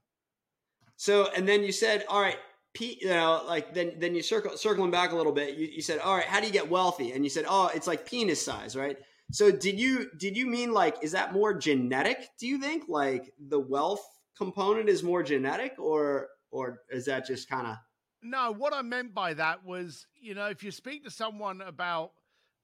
[0.97, 2.37] So, and then you said, "All right,
[2.73, 5.57] Pete." You know, like then then you circle circling back a little bit.
[5.57, 7.87] You, you said, "All right, how do you get wealthy?" And you said, "Oh, it's
[7.87, 8.97] like penis size, right?"
[9.31, 12.27] So, did you did you mean like is that more genetic?
[12.39, 14.05] Do you think like the wealth
[14.37, 17.77] component is more genetic, or or is that just kind of?
[18.21, 22.11] No, what I meant by that was, you know, if you speak to someone about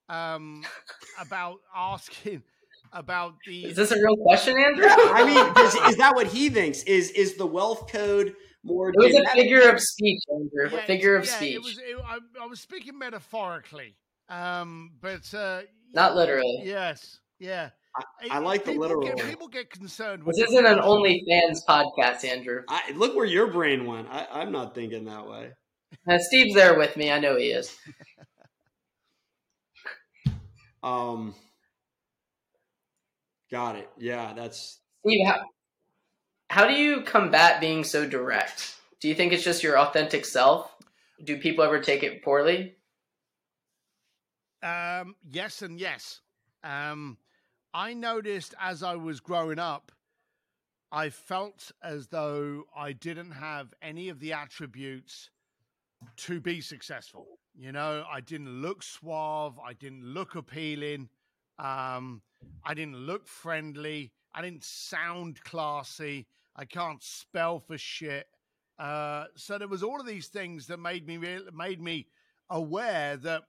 [0.10, 0.64] um,
[1.20, 2.44] about asking
[2.92, 3.66] about the.
[3.66, 4.88] Is this a real question, Andrew?
[4.90, 6.84] I mean, is, is, that what he thinks?
[6.84, 8.90] Is is the wealth code more?
[8.90, 9.32] It was genetic?
[9.32, 10.78] a figure of speech, Andrew.
[10.78, 11.56] Yeah, figure of yeah, speech.
[11.56, 13.96] It was, it, I, I, was speaking metaphorically,
[14.28, 15.62] um, but uh,
[15.94, 16.62] not literally.
[16.64, 17.70] Yes, yeah.
[17.98, 19.02] I, I like the literal.
[19.02, 20.24] Get, people get concerned.
[20.26, 22.62] This isn't an OnlyFans podcast, Andrew.
[22.70, 24.08] I, look where your brain went.
[24.10, 25.52] I, am not thinking that way.
[26.08, 27.12] Uh, Steve's there with me.
[27.12, 27.76] I know he is.
[30.84, 31.36] Um,
[33.52, 33.90] got it.
[33.98, 35.26] Yeah, that's Steve.
[35.26, 35.42] How,
[36.50, 38.76] how do you combat being so direct?
[39.00, 40.76] Do you think it's just your authentic self?
[41.24, 42.76] Do people ever take it poorly?
[44.62, 46.22] Um, yes, and yes.
[46.64, 47.18] Um,
[47.74, 49.92] I noticed as I was growing up,
[50.92, 55.30] I felt as though I didn't have any of the attributes
[56.18, 57.28] to be successful.
[57.56, 59.60] You know, I didn't look suave.
[59.60, 61.10] I didn't look appealing.
[61.58, 62.22] Um,
[62.64, 64.14] I didn't look friendly.
[64.34, 66.28] I didn't sound classy.
[66.56, 68.28] I can't spell for shit.
[68.78, 72.08] Uh, so there was all of these things that made me re- made me
[72.50, 73.44] aware that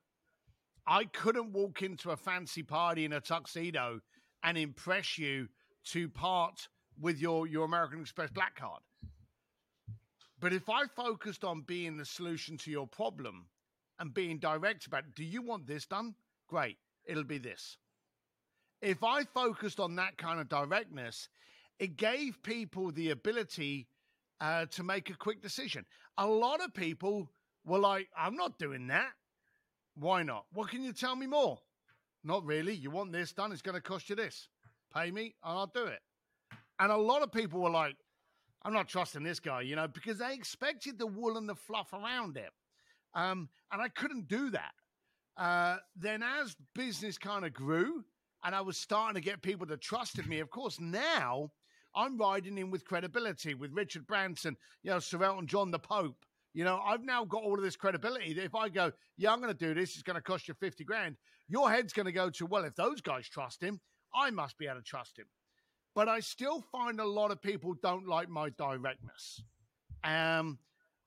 [0.87, 4.01] I couldn't walk into a fancy party in a tuxedo
[4.43, 5.49] and impress you
[5.87, 6.69] to part
[7.01, 8.81] with your your American Express black card.
[10.41, 13.47] But if I focused on being the solution to your problem
[14.01, 16.15] and being direct about do you want this done?
[16.49, 17.77] Great, it'll be this.
[18.83, 21.29] If I focused on that kind of directness,
[21.79, 23.87] it gave people the ability
[24.41, 25.85] uh, to make a quick decision.
[26.17, 27.31] A lot of people
[27.65, 29.11] were like, I'm not doing that.
[29.95, 30.47] Why not?
[30.55, 31.59] What can you tell me more?
[32.25, 32.75] Not really.
[32.75, 34.49] You want this done, it's going to cost you this.
[34.95, 36.01] Pay me, and I'll do it.
[36.79, 37.97] And a lot of people were like,
[38.63, 41.93] I'm not trusting this guy, you know, because they expected the wool and the fluff
[41.93, 42.51] around it.
[43.15, 44.73] Um, and I couldn't do that.
[45.37, 48.05] Uh, then as business kind of grew
[48.45, 51.51] and I was starting to get people that trusted me, of course, now
[51.95, 56.25] I'm riding in with credibility with Richard Branson, you know, Sir Elton John, the Pope.
[56.53, 59.41] You know, I've now got all of this credibility that if I go, yeah, I'm
[59.41, 61.17] going to do this, it's going to cost you 50 grand,
[61.49, 63.81] your head's going to go to, well, if those guys trust him,
[64.15, 65.27] I must be able to trust him.
[65.95, 69.43] But I still find a lot of people don't like my directness.
[70.05, 70.59] Um,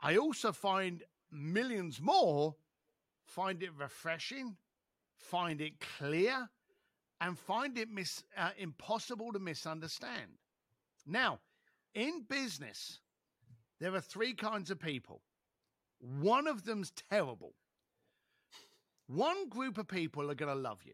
[0.01, 1.03] I also find
[1.33, 2.55] millions more
[3.25, 4.55] find it refreshing,
[5.15, 6.49] find it clear,
[7.21, 10.37] and find it mis- uh, impossible to misunderstand.
[11.05, 11.39] Now,
[11.93, 12.99] in business,
[13.79, 15.21] there are three kinds of people.
[15.99, 17.53] One of them's terrible.
[19.07, 20.93] One group of people are going to love you.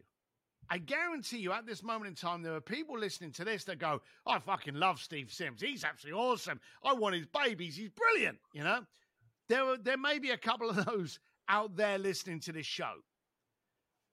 [0.72, 3.80] I guarantee you at this moment in time, there are people listening to this that
[3.80, 5.60] go, I fucking love Steve Sims.
[5.60, 6.60] He's absolutely awesome.
[6.84, 7.76] I want his babies.
[7.76, 8.38] He's brilliant.
[8.52, 8.86] You know,
[9.50, 12.92] there, are, there may be a couple of those out there listening to this show.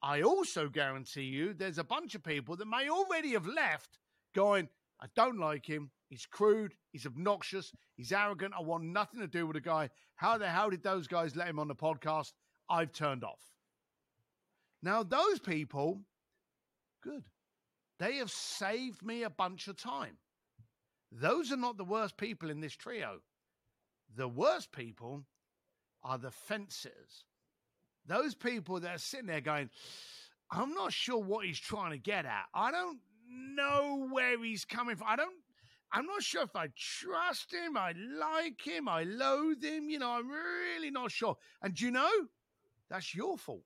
[0.02, 4.00] I also guarantee you there's a bunch of people that may already have left
[4.36, 4.67] going,
[5.00, 5.91] I don't like him.
[6.10, 6.73] He's crude.
[6.91, 7.71] He's obnoxious.
[7.95, 8.54] He's arrogant.
[8.58, 9.89] I want nothing to do with the guy.
[10.15, 12.34] How the hell did those guys let him on the podcast?
[12.69, 13.41] I've turned off.
[14.82, 16.02] Now, those people,
[17.04, 17.23] good.
[18.00, 20.17] They have saved me a bunch of time.
[21.12, 23.19] Those are not the worst people in this trio.
[24.15, 25.24] The worst people
[26.04, 27.26] are the fences.
[28.06, 29.70] Those people that are sitting there going,
[30.50, 32.46] I'm not sure what he's trying to get at.
[32.54, 35.08] I don't know where he's coming from.
[35.10, 35.34] I don't
[35.91, 40.12] I'm not sure if I trust him, I like him, I loathe him, you know,
[40.12, 41.38] I'm really not sure.
[41.62, 42.12] And you know,
[42.89, 43.63] that's your fault.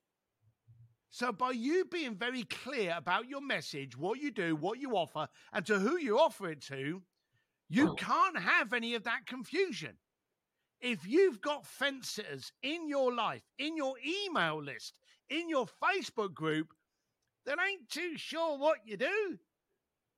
[1.09, 5.27] So, by you being very clear about your message, what you do, what you offer,
[5.51, 7.01] and to who you offer it to,
[7.69, 7.97] you mm.
[7.97, 9.97] can't have any of that confusion.
[10.81, 14.93] If you've got fence sitters in your life, in your email list,
[15.29, 16.73] in your Facebook group
[17.45, 19.37] that ain't too sure what you do,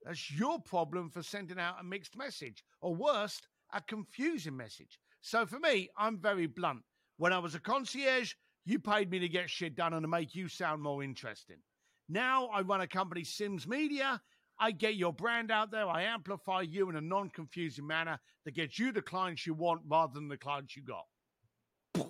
[0.03, 3.41] that's your problem for sending out a mixed message, or worse,
[3.73, 4.99] a confusing message.
[5.21, 6.83] So for me, I'm very blunt.
[7.17, 8.33] When I was a concierge,
[8.65, 11.57] you paid me to get shit done and to make you sound more interesting.
[12.09, 14.21] Now I run a company, Sims Media.
[14.59, 15.87] I get your brand out there.
[15.87, 19.81] I amplify you in a non confusing manner that gets you the clients you want
[19.87, 22.07] rather than the clients you got.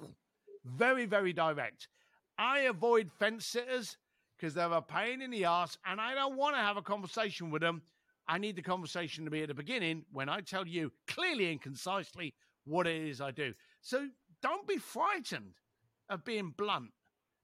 [0.65, 1.88] Very, very direct.
[2.38, 3.97] I avoid fence sitters
[4.38, 7.51] because they're a pain in the ass and I don't want to have a conversation
[7.51, 7.82] with them.
[8.27, 11.62] I need the conversation to be at the beginning when I tell you clearly and
[11.62, 12.34] concisely
[12.65, 13.53] what it is I do.
[13.82, 14.08] So
[14.41, 15.53] don't be frightened
[16.10, 16.91] of being blunt.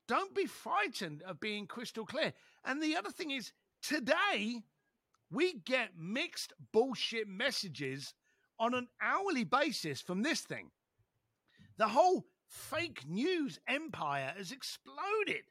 [0.08, 2.34] Don't be frightened of being crystal clear.
[2.66, 4.64] And the other thing is, today,
[5.32, 8.14] we get mixed bullshit messages
[8.60, 10.70] on an hourly basis from this thing.
[11.78, 15.44] The whole fake news empire has exploded.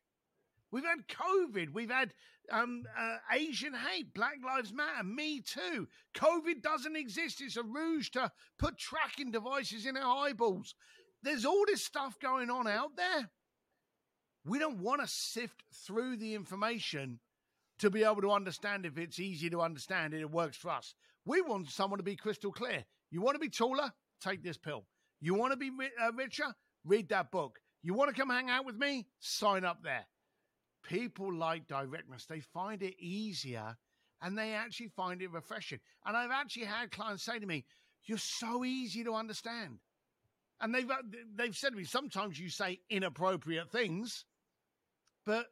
[0.70, 1.72] We've had COVID.
[1.72, 2.12] We've had
[2.52, 5.88] um, uh, Asian hate, Black Lives Matter, Me Too.
[6.14, 7.40] COVID doesn't exist.
[7.40, 10.74] It's a ruse to put tracking devices in our eyeballs.
[11.22, 13.30] There's all this stuff going on out there.
[14.44, 17.20] We don't want to sift through the information
[17.78, 20.94] to be able to understand if it's easy to understand and it works for us.
[21.24, 22.84] We want someone to be crystal clear.
[23.10, 23.92] You want to be taller?
[24.20, 24.84] Take this pill.
[25.20, 25.70] You want to be
[26.02, 26.54] uh, richer?
[26.84, 27.58] Read that book.
[27.82, 29.06] You want to come hang out with me?
[29.20, 30.06] Sign up there.
[30.84, 32.26] People like directness.
[32.26, 33.76] They find it easier
[34.22, 35.80] and they actually find it refreshing.
[36.04, 37.64] And I've actually had clients say to me,
[38.04, 39.78] You're so easy to understand.
[40.60, 40.96] And they've, uh,
[41.36, 44.24] they've said to me, Sometimes you say inappropriate things,
[45.24, 45.46] but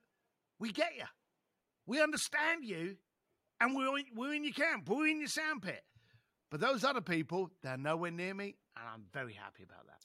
[0.59, 1.05] we get you.
[1.87, 2.97] We understand you,
[3.61, 5.83] and we're in, we're in your camp, we're in your sandpit.
[6.51, 10.01] But those other people, they're nowhere near me, and I'm very happy about that.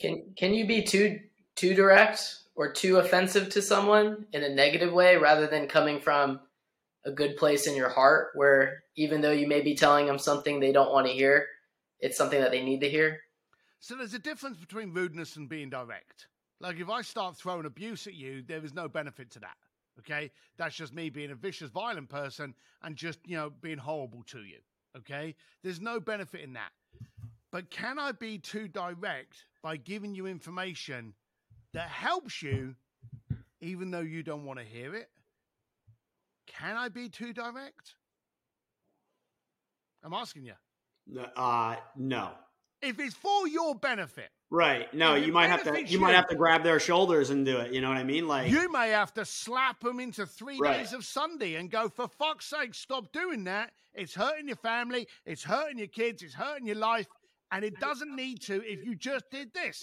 [0.00, 1.20] Can can you be too
[1.54, 6.40] too direct or too offensive to someone in a negative way rather than coming from
[7.04, 10.58] a good place in your heart where even though you may be telling them something
[10.58, 11.46] they don't want to hear,
[12.00, 13.20] it's something that they need to hear?
[13.78, 16.26] So there's a difference between rudeness and being direct.
[16.60, 19.56] Like if I start throwing abuse at you, there is no benefit to that.
[19.98, 20.30] Okay.
[20.56, 24.40] That's just me being a vicious, violent person and just, you know, being horrible to
[24.40, 24.58] you.
[24.96, 25.34] Okay.
[25.62, 26.70] There's no benefit in that.
[27.50, 31.14] But can I be too direct by giving you information
[31.72, 32.74] that helps you,
[33.60, 35.08] even though you don't want to hear it?
[36.46, 37.94] Can I be too direct?
[40.02, 40.54] I'm asking you.
[41.36, 42.30] Uh, no.
[42.82, 44.92] If it's for your benefit, right?
[44.94, 45.70] No, you might have to.
[45.70, 47.72] benefits You might have to grab their shoulders and do it.
[47.72, 48.28] You know what I mean?
[48.28, 50.78] Like, you may have to slap them into three Right.
[50.78, 53.72] days of Sunday and go, for fuck's sake, stop doing that.
[53.94, 57.06] It's hurting your family, it's hurting your kids, it's hurting your life,
[57.50, 59.82] and it doesn't need to if you just did this.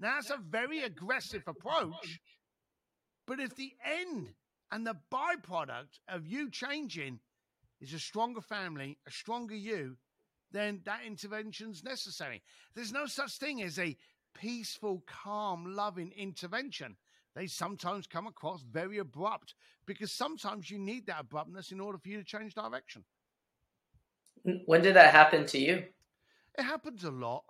[0.00, 2.20] Now, that's a very aggressive approach.
[3.26, 4.34] But if the end
[4.72, 7.20] and the byproduct of you changing
[7.80, 9.96] is a stronger family, a stronger you,
[10.52, 12.42] then that intervention's necessary.
[12.74, 13.96] There's no such thing as a
[14.34, 16.96] peaceful, calm, loving intervention.
[17.34, 19.54] They sometimes come across very abrupt
[19.86, 23.04] because sometimes you need that abruptness in order for you to change direction.
[24.66, 25.84] When did that happen to you?
[26.58, 27.44] It happens a lot.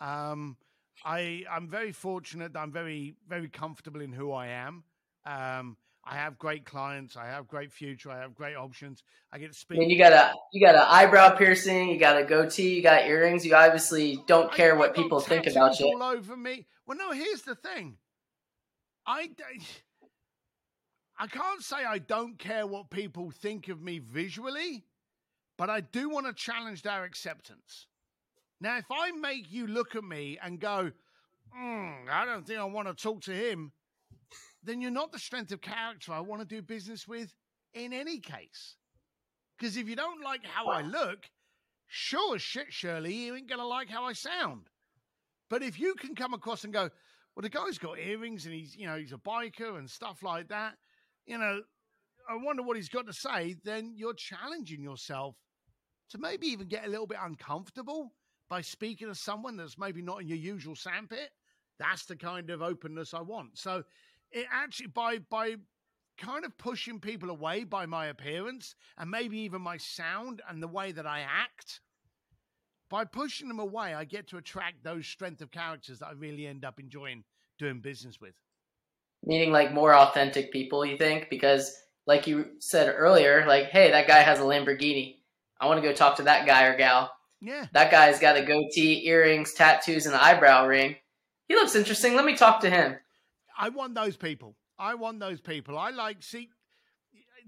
[0.00, 0.56] Um,
[1.04, 2.56] I I'm very fortunate.
[2.56, 4.84] I'm very very comfortable in who I am.
[5.24, 7.16] Um, I have great clients.
[7.16, 8.10] I have great future.
[8.10, 9.02] I have great options.
[9.32, 9.78] I get to speak.
[9.78, 13.06] mean, you got a you got an eyebrow piercing, you got a goatee, you got
[13.06, 13.46] earrings.
[13.46, 15.86] You obviously don't care I what people think about you.
[15.86, 16.66] All over me.
[16.86, 17.12] Well, no.
[17.12, 17.98] Here's the thing.
[19.06, 19.30] I
[21.18, 24.84] I can't say I don't care what people think of me visually,
[25.56, 27.86] but I do want to challenge their acceptance.
[28.60, 30.90] Now, if I make you look at me and go,
[31.56, 33.72] "Mm, I don't think I want to talk to him,
[34.62, 37.34] then you're not the strength of character I want to do business with
[37.74, 38.76] in any case.
[39.58, 41.30] Because if you don't like how I look,
[41.86, 44.68] sure as shit, Shirley, you ain't gonna like how I sound.
[45.48, 46.90] But if you can come across and go,
[47.34, 50.48] well, the guy's got earrings and he's, you know, he's a biker and stuff like
[50.48, 50.74] that,
[51.26, 51.60] you know,
[52.28, 55.36] I wonder what he's got to say, then you're challenging yourself
[56.10, 58.12] to maybe even get a little bit uncomfortable
[58.48, 61.30] by speaking to someone that's maybe not in your usual sandpit.
[61.78, 63.58] That's the kind of openness I want.
[63.58, 63.82] So
[64.32, 65.56] it actually by by
[66.18, 70.68] kind of pushing people away by my appearance and maybe even my sound and the
[70.68, 71.80] way that I act.
[72.90, 76.46] By pushing them away, I get to attract those strength of characters that I really
[76.46, 77.24] end up enjoying
[77.58, 78.34] doing business with.
[79.24, 81.28] Meaning like more authentic people, you think?
[81.30, 81.74] Because
[82.06, 85.16] like you said earlier, like, hey, that guy has a Lamborghini.
[85.60, 87.10] I want to go talk to that guy or gal.
[87.40, 87.66] Yeah.
[87.72, 90.96] That guy's got a goatee, earrings, tattoos, and an eyebrow ring.
[91.48, 92.14] He looks interesting.
[92.14, 92.96] Let me talk to him.
[93.58, 94.56] I want those people.
[94.78, 95.78] I want those people.
[95.78, 96.48] I like see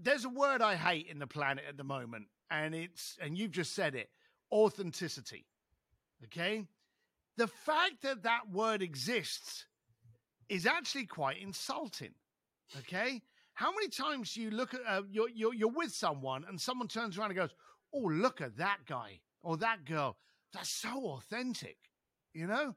[0.01, 3.53] there's a word I hate in the planet at the moment, and it's and you've
[3.53, 4.11] just said it,
[4.53, 5.47] authenticity.
[6.25, 6.67] Okay?
[7.37, 9.67] The fact that that word exists
[10.49, 12.15] is actually quite insulting.
[12.81, 13.23] Okay?
[13.55, 16.89] How many times do you look at uh, you're, you're you're with someone and someone
[16.89, 17.55] turns around and goes,
[17.93, 20.17] "Oh, look at that guy or that girl.
[20.53, 21.77] That's so authentic."
[22.33, 22.75] You know?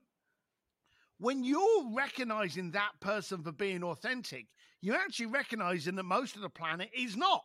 [1.20, 4.48] When you're recognizing that person for being authentic,
[4.82, 7.44] you're actually recognizing that most of the planet is not.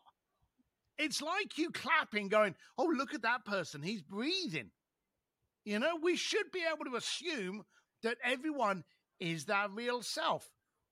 [0.99, 3.83] It's like you clapping, going, Oh, look at that person.
[3.83, 4.71] He's breathing.
[5.65, 7.65] You know, we should be able to assume
[8.03, 8.85] that everyone
[9.21, 10.51] is their real self.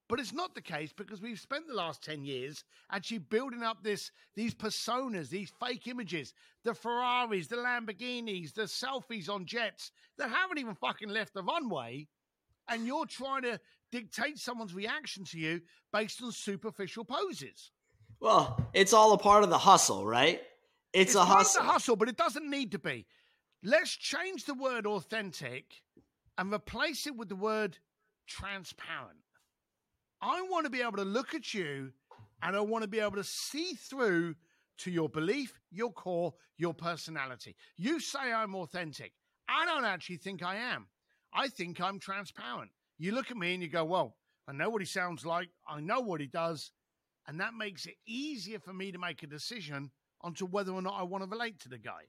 [0.08, 3.84] But it's not the case because we've spent the last 10 years actually building up
[3.84, 10.30] this these personas, these fake images, the Ferraris, the Lamborghinis, the selfies on jets that
[10.30, 12.08] haven't even fucking left the runway
[12.70, 13.60] and you're trying to
[13.90, 15.60] dictate someone's reaction to you
[15.92, 17.72] based on superficial poses.
[18.20, 20.40] well, it's all a part of the hustle, right?
[20.92, 21.62] It's, a part of hustle.
[21.62, 23.06] hustle, but it doesn't need to be.
[23.62, 25.82] Let's change the word authentic
[26.38, 27.78] and replace it with the word
[28.26, 29.18] transparent.
[30.22, 31.92] I want to be able to look at you
[32.42, 34.34] and I want to be able to see through
[34.78, 37.54] to your belief, your core, your personality.
[37.76, 39.12] You say I'm authentic.
[39.48, 40.86] I don't actually think I am.
[41.32, 42.70] I think I'm transparent.
[42.98, 44.16] You look at me and you go, well,
[44.48, 45.48] I know what he sounds like.
[45.68, 46.72] I know what he does.
[47.26, 50.98] And that makes it easier for me to make a decision onto whether or not
[50.98, 52.02] I want to relate to the guy.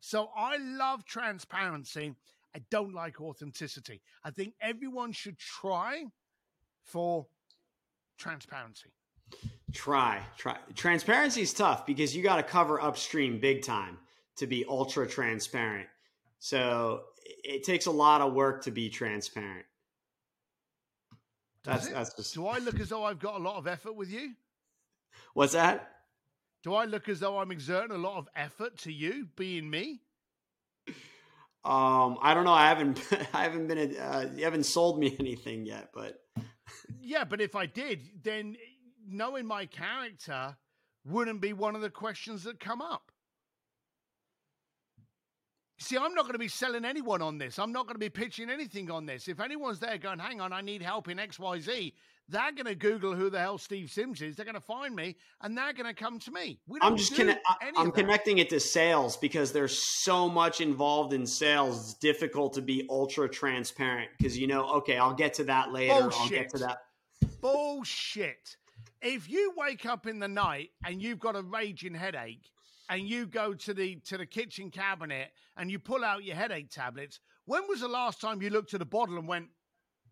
[0.00, 2.14] So I love transparency.
[2.54, 4.02] I don't like authenticity.
[4.24, 6.04] I think everyone should try
[6.82, 7.26] for
[8.18, 8.90] transparency.
[9.72, 10.56] Try, try.
[10.74, 13.98] Transparency is tough because you got to cover upstream big time
[14.36, 15.86] to be ultra transparent.
[16.40, 17.02] So
[17.44, 19.66] it takes a lot of work to be transparent.
[21.64, 23.94] Does That's that's just Do I look as though I've got a lot of effort
[23.94, 24.32] with you?
[25.34, 25.90] what's that?
[26.62, 30.00] Do I look as though I'm exerting a lot of effort to you being me?
[31.62, 32.52] Um, I don't know.
[32.52, 33.02] I haven't
[33.34, 36.22] I haven't been uh, you haven't sold me anything yet, but
[37.00, 38.56] Yeah, but if I did, then
[39.06, 40.56] knowing my character
[41.04, 43.10] wouldn't be one of the questions that come up.
[45.82, 47.58] See, I'm not going to be selling anyone on this.
[47.58, 49.28] I'm not going to be pitching anything on this.
[49.28, 51.94] If anyone's there going, hang on, I need help in XYZ,
[52.28, 54.36] they're going to Google who the hell Steve Sims is.
[54.36, 56.60] They're going to find me, and they're going to come to me.
[56.82, 57.38] I'm just conne-
[57.78, 61.80] I'm connecting it to sales because there's so much involved in sales.
[61.80, 65.94] It's difficult to be ultra transparent because you know, okay, I'll get to that later.
[65.94, 66.20] Bullshit.
[66.20, 66.78] I'll get to that.
[67.40, 68.56] Bullshit.
[69.00, 72.50] If you wake up in the night and you've got a raging headache,
[72.90, 76.70] and you go to the to the kitchen cabinet and you pull out your headache
[76.70, 79.46] tablets, when was the last time you looked at the bottle and went,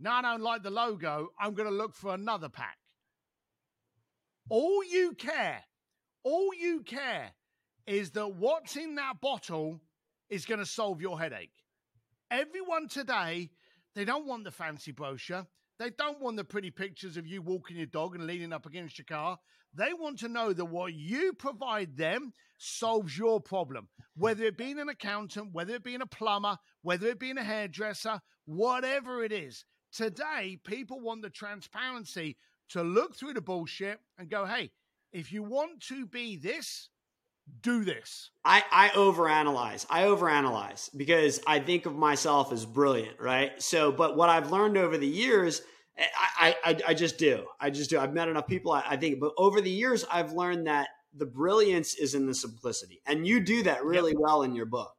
[0.00, 1.28] no, I don't like the logo.
[1.38, 2.78] I'm going to look for another pack.
[4.48, 5.64] All you care,
[6.22, 7.32] all you care
[7.86, 9.80] is that what's in that bottle
[10.30, 11.50] is going to solve your headache.
[12.30, 13.50] Everyone today,
[13.94, 15.46] they don't want the fancy brochure.
[15.78, 18.98] They don't want the pretty pictures of you walking your dog and leaning up against
[18.98, 19.38] your car.
[19.78, 24.80] They want to know that what you provide them solves your problem, whether it being
[24.80, 29.64] an accountant, whether it being a plumber, whether it being a hairdresser, whatever it is.
[29.92, 32.36] Today, people want the transparency
[32.70, 34.72] to look through the bullshit and go, hey,
[35.12, 36.88] if you want to be this,
[37.62, 38.30] do this.
[38.44, 39.86] I, I overanalyze.
[39.88, 43.62] I overanalyze because I think of myself as brilliant, right?
[43.62, 45.62] So, but what I've learned over the years,
[46.40, 47.44] I, I, I just do.
[47.60, 47.98] I just do.
[47.98, 51.26] I've met enough people, I, I think, but over the years, I've learned that the
[51.26, 53.00] brilliance is in the simplicity.
[53.06, 54.20] And you do that really yep.
[54.20, 54.92] well in your book.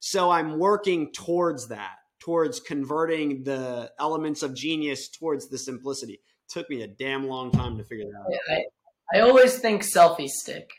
[0.00, 6.14] So I'm working towards that towards converting the elements of genius towards the simplicity.
[6.14, 8.58] It took me a damn long time to figure that out.
[9.12, 10.70] I, I always think selfie stick.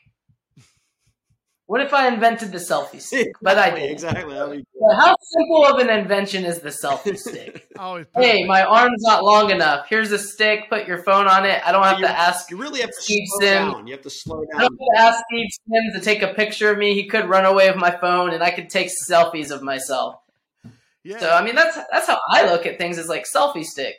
[1.73, 3.29] What if I invented the selfie stick?
[3.41, 3.89] But I did.
[3.89, 4.35] Exactly.
[4.95, 7.67] How simple of an invention is the selfie stick?
[7.79, 9.87] oh, hey, my arm's not long enough.
[9.89, 10.69] Here's a stick.
[10.69, 11.63] Put your phone on it.
[11.65, 12.51] I don't have you, to ask.
[12.51, 13.73] You really have to Steve slow Sims.
[13.73, 13.87] down.
[13.87, 14.61] You have to slow down.
[14.61, 16.93] I don't have to ask Steve Sims to take a picture of me.
[16.93, 20.17] He could run away with my phone, and I could take selfies of myself.
[21.03, 21.17] Yeah.
[21.17, 22.99] So I mean, that's that's how I look at things.
[22.99, 23.95] Is like selfie stick.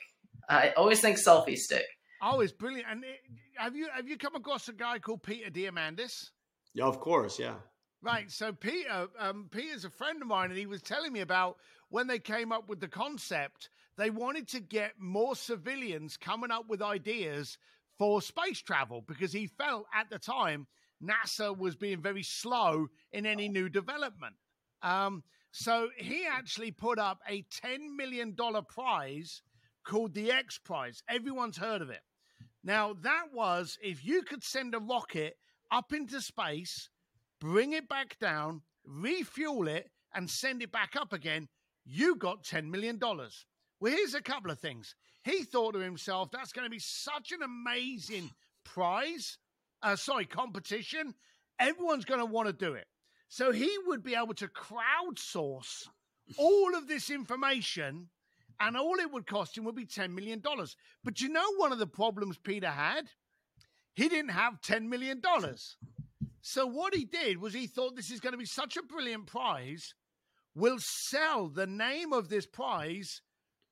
[0.48, 1.86] I always think selfie stick.
[2.22, 2.86] Oh, it's brilliant.
[2.88, 3.18] And it,
[3.56, 6.30] have you have you come across a guy called Peter Diamandis?
[6.74, 7.38] Yeah, of course.
[7.38, 7.54] Yeah.
[8.02, 8.30] Right.
[8.30, 11.56] So Peter, um, Peter's a friend of mine, and he was telling me about
[11.88, 13.70] when they came up with the concept.
[13.96, 17.56] They wanted to get more civilians coming up with ideas
[17.96, 20.66] for space travel because he felt at the time
[21.02, 24.34] NASA was being very slow in any new development.
[24.82, 25.22] Um,
[25.52, 28.34] so he actually put up a $10 million
[28.68, 29.42] prize
[29.86, 31.02] called the X Prize.
[31.08, 32.00] Everyone's heard of it.
[32.64, 35.36] Now, that was if you could send a rocket
[35.74, 36.88] up into space,
[37.40, 41.48] bring it back down, refuel it, and send it back up again,
[41.84, 42.98] you got $10 million.
[43.00, 44.94] Well, here's a couple of things.
[45.24, 48.30] He thought to himself, that's going to be such an amazing
[48.64, 49.36] prize,
[49.82, 51.12] uh, sorry, competition.
[51.58, 52.86] Everyone's going to want to do it.
[53.28, 55.88] So he would be able to crowdsource
[56.38, 58.08] all of this information,
[58.60, 60.40] and all it would cost him would be $10 million.
[61.02, 63.06] But you know, one of the problems Peter had?
[63.94, 65.22] He didn't have $10 million.
[66.40, 69.26] So what he did was he thought this is going to be such a brilliant
[69.26, 69.94] prize,
[70.54, 73.22] we'll sell the name of this prize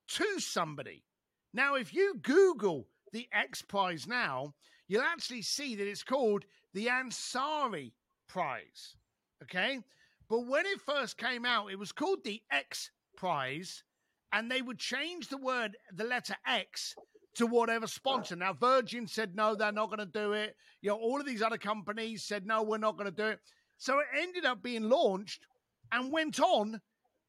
[0.09, 1.05] to somebody.
[1.53, 4.55] Now, if you Google the X Prize now,
[4.89, 7.93] you'll actually see that it's called the Ansari
[8.29, 8.97] Prize.
[9.43, 9.81] Okay.
[10.29, 13.85] But when it first came out, it was called the X Prize,
[14.33, 16.95] and they would change the word, the letter X,
[17.37, 18.37] to whatever sponsor.
[18.37, 20.57] Now, Virgin said no, they're not going to do it.
[20.81, 23.41] You know, all of these other companies said no, we're not going to do it.
[23.79, 25.47] So it ended up being launched
[25.91, 26.81] and went on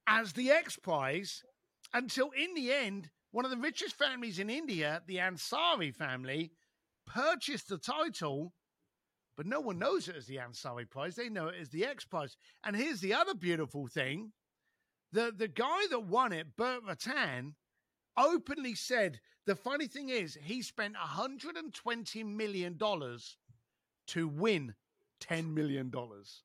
[0.08, 1.43] as the X Prize
[1.93, 6.51] until, in the end, one of the richest families in India, the Ansari family,
[7.06, 8.54] purchased the title
[9.36, 11.16] but no one knows it as the Ansari Prize.
[11.16, 12.38] They know it as the X Prize.
[12.64, 14.32] And here's the other beautiful thing:
[15.12, 17.54] the the guy that won it, Burt Rutan,
[18.18, 23.38] openly said the funny thing is he spent 120 million dollars
[24.07, 24.74] to win
[25.20, 26.43] 10 million dollars.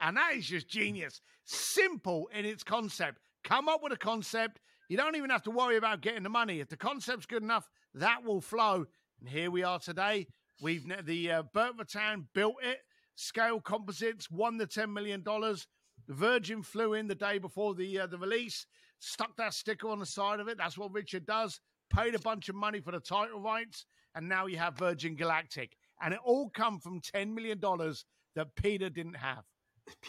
[0.00, 1.20] And that is just genius.
[1.44, 3.18] Simple in its concept.
[3.44, 4.60] Come up with a concept.
[4.88, 6.60] You don't even have to worry about getting the money.
[6.60, 8.86] If the concept's good enough, that will flow.
[9.20, 10.26] And here we are today
[10.60, 12.80] We've the uh, Rutan built it.
[13.14, 15.66] Scaled Composites won the ten million dollars.
[16.06, 18.66] The Virgin flew in the day before the uh, the release,
[19.00, 20.56] stuck that sticker on the side of it.
[20.56, 21.60] That's what Richard does.
[21.92, 23.84] Paid a bunch of money for the title rights,
[24.14, 28.04] and now you have Virgin Galactic, and it all come from ten million dollars
[28.36, 29.42] that Peter didn't have.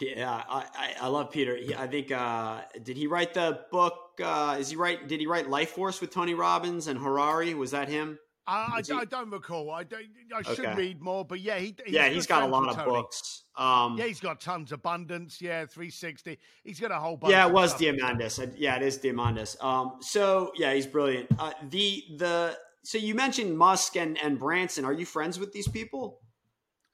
[0.00, 1.56] Yeah, I, I love Peter.
[1.56, 4.20] He, I think uh, did he write the book?
[4.22, 5.08] Uh, is he right?
[5.08, 7.54] Did he write Life Force with Tony Robbins and Hariri?
[7.54, 8.18] Was that him?
[8.46, 9.70] I, I, I, don't recall.
[9.70, 10.06] I don't.
[10.34, 10.74] I should okay.
[10.74, 11.76] read more, but yeah, he.
[11.86, 12.90] yeah, he's got a lot of Tony.
[12.90, 13.44] books.
[13.56, 14.72] Um, yeah, he's got tons.
[14.72, 15.40] Abundance.
[15.40, 16.38] Yeah, three sixty.
[16.64, 17.30] He's got a whole bunch.
[17.30, 18.54] Yeah, it was Diamandis.
[18.56, 19.62] Yeah, it is Diamandis.
[19.62, 21.28] Um, so yeah, he's brilliant.
[21.38, 24.84] Uh, the the so you mentioned Musk and, and Branson.
[24.84, 26.20] Are you friends with these people?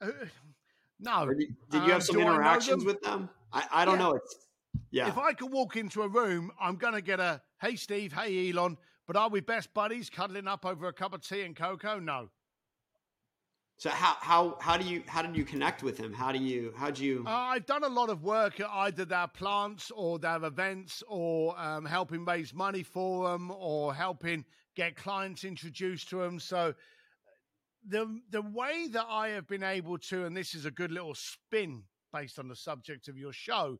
[0.01, 0.09] Uh,
[0.99, 1.27] no.
[1.27, 2.85] Did, did, you have um, some interactions them?
[2.85, 3.29] with them?
[3.51, 4.05] I, I don't yeah.
[4.05, 4.15] know.
[4.15, 4.35] It's,
[4.91, 5.07] yeah.
[5.07, 8.51] If I could walk into a room, I'm going to get a, hey, Steve, hey,
[8.51, 8.77] Elon,
[9.09, 11.97] but are we best buddies cuddling up over a cup of tea and cocoa?
[11.97, 12.29] No.
[13.77, 16.13] So how how how do you how did you connect with him?
[16.13, 17.23] How do you how do you?
[17.25, 21.59] Uh, I've done a lot of work at either their plants or their events, or
[21.59, 24.45] um, helping raise money for them, or helping
[24.75, 26.39] get clients introduced to them.
[26.39, 26.75] So
[27.87, 31.15] the the way that I have been able to, and this is a good little
[31.15, 31.81] spin
[32.13, 33.79] based on the subject of your show,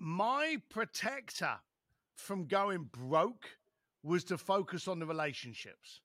[0.00, 1.60] my protector
[2.16, 3.46] from going broke
[4.06, 6.00] was to focus on the relationships.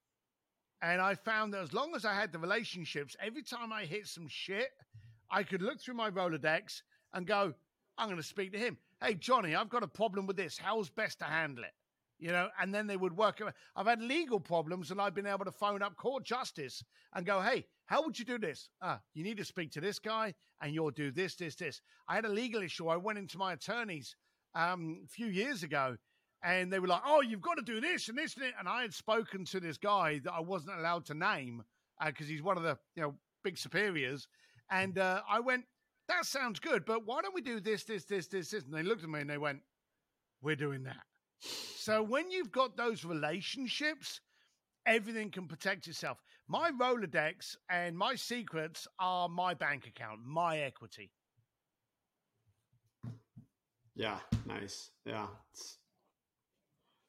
[0.82, 4.08] And I found that as long as I had the relationships, every time I hit
[4.08, 4.70] some shit,
[5.30, 6.82] I could look through my Rolodex
[7.14, 7.54] and go,
[7.98, 8.78] I'm going to speak to him.
[9.02, 10.58] Hey, Johnny, I've got a problem with this.
[10.58, 11.74] How's best to handle it?
[12.18, 13.42] You know, and then they would work.
[13.76, 16.84] I've had legal problems and I've been able to phone up court justice
[17.14, 18.70] and go, hey, how would you do this?
[18.82, 21.82] Ah, you need to speak to this guy and you'll do this, this, this.
[22.08, 22.88] I had a legal issue.
[22.88, 24.16] I went into my attorneys
[24.56, 25.98] um, a few years ago
[26.44, 28.68] and they were like, "Oh, you've got to do this and this and it." And
[28.68, 31.64] I had spoken to this guy that I wasn't allowed to name
[32.04, 34.28] because uh, he's one of the you know big superiors,
[34.70, 35.66] and uh, I went,
[36.08, 38.84] "That sounds good, but why don't we do this, this, this, this, this?" And they
[38.84, 39.62] looked at me and they went,
[40.42, 41.04] "We're doing that."
[41.42, 44.22] so when you've got those relationships,
[44.86, 46.18] everything can protect itself.
[46.48, 51.12] My Rolodex and my secrets are my bank account, my equity.
[53.96, 54.92] Yeah, nice.
[55.06, 55.78] Yeah, it's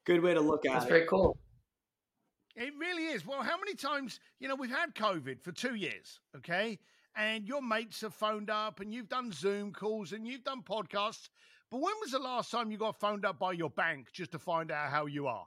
[0.04, 0.88] good way to look at That's it.
[0.88, 1.36] That's very cool.
[2.54, 3.26] It really is.
[3.26, 6.78] Well, how many times, you know, we've had COVID for two years, okay?
[7.16, 11.28] And your mates have phoned up and you've done Zoom calls and you've done podcasts.
[11.70, 14.38] But when was the last time you got phoned up by your bank just to
[14.38, 15.46] find out how you are?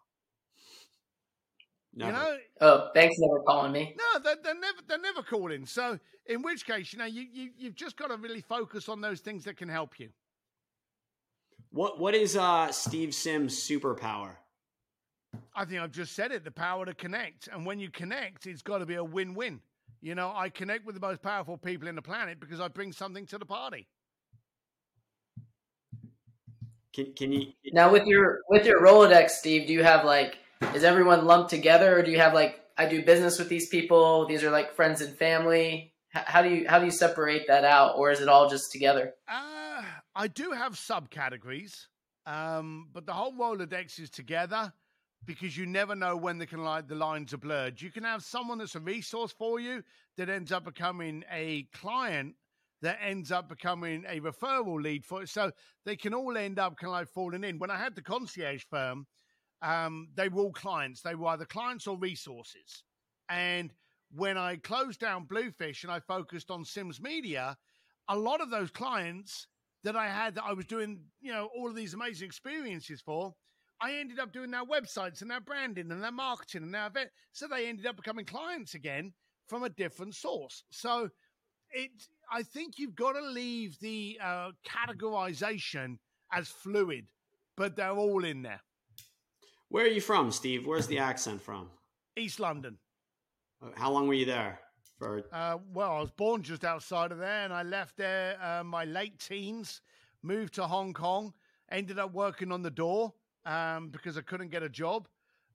[1.93, 2.11] Never.
[2.11, 2.37] You know?
[2.61, 3.95] Oh, banks never calling me.
[3.97, 5.65] No, they're, they're never they're never calling.
[5.65, 8.99] So in which case, you know, you, you you've just got to really focus on
[8.99, 10.09] those things that can help you.
[11.71, 14.35] What what is uh Steve Sims' superpower?
[15.55, 17.47] I think I've just said it the power to connect.
[17.47, 19.61] And when you connect, it's got to be a win win.
[20.01, 22.91] You know, I connect with the most powerful people in the planet because I bring
[22.91, 23.87] something to the party.
[26.93, 29.67] Can, can you now with your with your Rolodex, Steve?
[29.67, 30.37] Do you have like
[30.73, 34.27] is everyone lumped together, or do you have like I do business with these people?
[34.27, 35.93] These are like friends and family.
[36.09, 39.13] How do you how do you separate that out, or is it all just together?
[39.27, 39.83] Uh,
[40.15, 41.87] I do have subcategories,
[42.25, 44.71] um, but the whole Rolodex is together
[45.25, 47.81] because you never know when the, can, like, the lines are blurred.
[47.81, 49.83] You can have someone that's a resource for you
[50.17, 52.35] that ends up becoming a client
[52.81, 55.29] that ends up becoming a referral lead for it.
[55.29, 55.51] So
[55.85, 57.57] they can all end up kind of like falling in.
[57.57, 59.07] When I had the concierge firm,
[59.61, 61.01] um, they were all clients.
[61.01, 62.83] They were either clients or resources.
[63.29, 63.71] And
[64.13, 67.57] when I closed down Bluefish and I focused on Sims Media,
[68.07, 69.47] a lot of those clients
[69.83, 73.33] that I had that I was doing, you know, all of these amazing experiences for,
[73.81, 77.09] I ended up doing their websites and their branding and their marketing and their event.
[77.33, 79.13] So they ended up becoming clients again
[79.47, 80.63] from a different source.
[80.71, 81.09] So
[81.71, 81.91] it,
[82.31, 85.97] I think you've got to leave the uh, categorization
[86.31, 87.05] as fluid,
[87.57, 88.61] but they're all in there.
[89.69, 90.65] Where are you from, Steve?
[90.65, 91.69] Where's the accent from?
[92.15, 92.77] East London.
[93.75, 94.59] How long were you there?
[94.97, 98.63] For uh, well, I was born just outside of there, and I left there uh,
[98.63, 99.81] my late teens.
[100.23, 101.33] Moved to Hong Kong.
[101.69, 103.13] Ended up working on the door
[103.45, 105.07] um, because I couldn't get a job.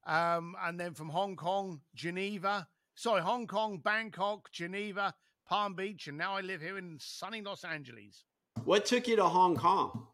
[0.06, 5.14] Um, and then from Hong Kong, Geneva, sorry, Hong Kong, Bangkok, Geneva,
[5.46, 8.24] Palm Beach, and now I live here in sunny Los Angeles.
[8.64, 10.06] What took you to Hong Kong?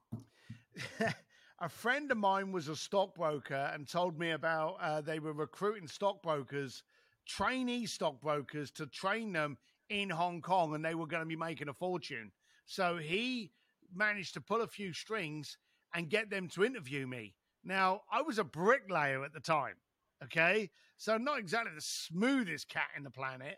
[1.60, 5.88] a friend of mine was a stockbroker and told me about uh, they were recruiting
[5.88, 6.82] stockbrokers,
[7.26, 9.56] trainee stockbrokers, to train them
[9.88, 12.32] in Hong Kong, and they were going to be making a fortune.
[12.66, 13.52] So he
[13.94, 15.56] managed to pull a few strings
[15.94, 17.34] and get them to interview me.
[17.66, 19.74] Now, I was a bricklayer at the time,
[20.22, 20.70] okay?
[20.96, 23.56] So, not exactly the smoothest cat in the planet.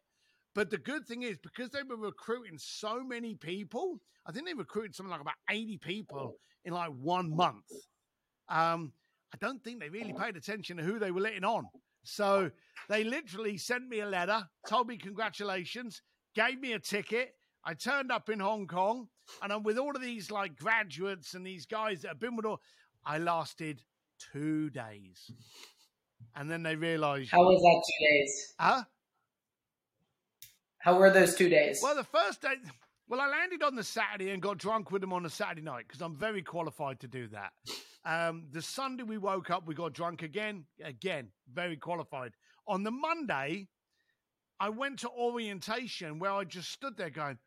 [0.54, 4.54] But the good thing is, because they were recruiting so many people, I think they
[4.54, 7.70] recruited something like about 80 people in like one month.
[8.48, 8.92] Um,
[9.32, 11.66] I don't think they really paid attention to who they were letting on.
[12.02, 12.50] So
[12.88, 16.00] they literally sent me a letter, told me congratulations,
[16.34, 17.34] gave me a ticket.
[17.62, 19.08] I turned up in Hong Kong,
[19.42, 22.46] and I'm with all of these like graduates and these guys that have been with
[22.46, 22.62] all.
[23.04, 23.82] I lasted
[24.32, 25.30] two days.
[26.34, 27.30] And then they realized.
[27.30, 28.54] How was that two days?
[28.58, 28.84] Huh?
[30.78, 31.80] How were those two days?
[31.82, 32.54] Well, the first day,
[33.08, 35.86] well, I landed on the Saturday and got drunk with them on the Saturday night
[35.88, 37.52] because I'm very qualified to do that.
[38.04, 42.32] Um, the Sunday we woke up, we got drunk again, again, very qualified.
[42.66, 43.66] On the Monday,
[44.60, 47.38] I went to orientation where I just stood there going,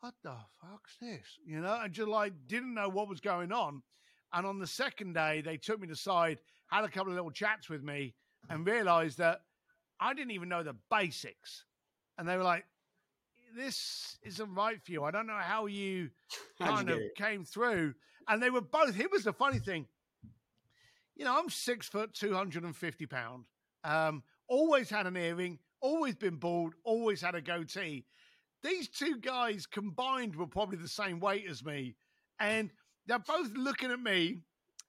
[0.00, 3.82] "What the fuck's this?" You know, and just like didn't know what was going on.
[4.32, 7.30] And on the second day, they took me to side, had a couple of little
[7.30, 8.14] chats with me,
[8.48, 9.42] and realized that
[9.98, 11.64] I didn't even know the basics.
[12.18, 12.64] And they were like,
[13.56, 15.04] this isn't right for you.
[15.04, 16.10] I don't know how you
[16.60, 17.94] kind you of came through.
[18.28, 19.86] And they were both, here was the funny thing.
[21.16, 23.44] You know, I'm six foot, 250 pound.
[23.84, 28.06] Um, always had an earring, always been bald, always had a goatee.
[28.62, 31.96] These two guys combined were probably the same weight as me.
[32.38, 32.70] And
[33.10, 34.38] they're both looking at me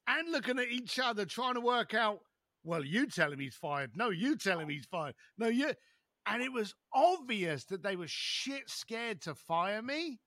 [0.08, 2.20] and looking at each other, trying to work out,
[2.64, 3.92] well, you tell him he's fired.
[3.96, 5.16] No, you tell him he's fired.
[5.40, 5.72] No, you.
[6.28, 10.20] And it was obvious that they were shit scared to fire me.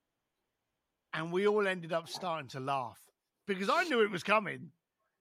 [1.12, 2.98] And we all ended up starting to laugh
[3.46, 4.70] because I knew it was coming.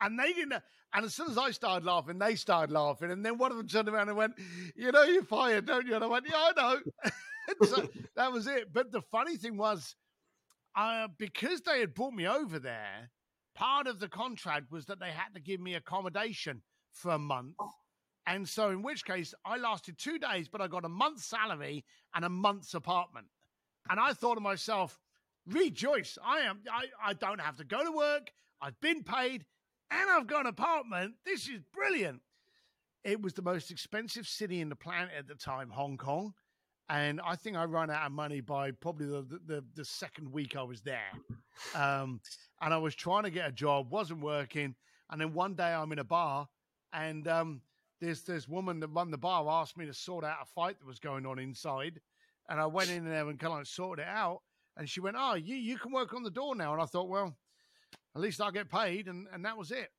[0.02, 0.60] And they didn't.
[0.96, 3.12] And as soon as I started laughing, they started laughing.
[3.12, 4.34] And then one of them turned around and went,
[4.76, 5.94] You know, you're fired, don't you?
[5.94, 7.12] And I went, Yeah, I know.
[7.68, 8.74] so that was it.
[8.74, 9.96] But the funny thing was,
[10.76, 13.12] uh, because they had brought me over there,
[13.56, 16.62] part of the contract was that they had to give me accommodation
[16.92, 17.56] for a month.
[18.26, 21.84] And so, in which case, I lasted two days, but I got a month's salary
[22.16, 23.28] and a month's apartment.
[23.90, 25.00] And I thought to myself,
[25.46, 26.18] rejoice.
[26.24, 28.32] I am I, I don't have to go to work.
[28.62, 29.44] I've been paid
[29.92, 31.16] and I've got an apartment.
[31.26, 32.22] This is brilliant.
[33.04, 36.34] It was the most expensive city in the planet at the time, Hong Kong.
[36.90, 40.56] And I think I ran out of money by probably the, the, the second week
[40.56, 41.12] I was there.
[41.76, 42.20] Um,
[42.62, 44.76] and I was trying to get a job, wasn't working.
[45.10, 46.48] And then one day I'm in a bar
[46.94, 47.62] and um,
[48.00, 50.88] this this woman that run the bar asked me to sort out a fight that
[50.88, 52.00] was going on inside.
[52.50, 54.42] And I went in there and kind of sorted it out.
[54.78, 56.74] And she went, Oh, you, you can work on the door now.
[56.74, 57.36] And I thought, Well,
[58.16, 59.08] at least I'll get paid.
[59.08, 59.90] And, and that was it.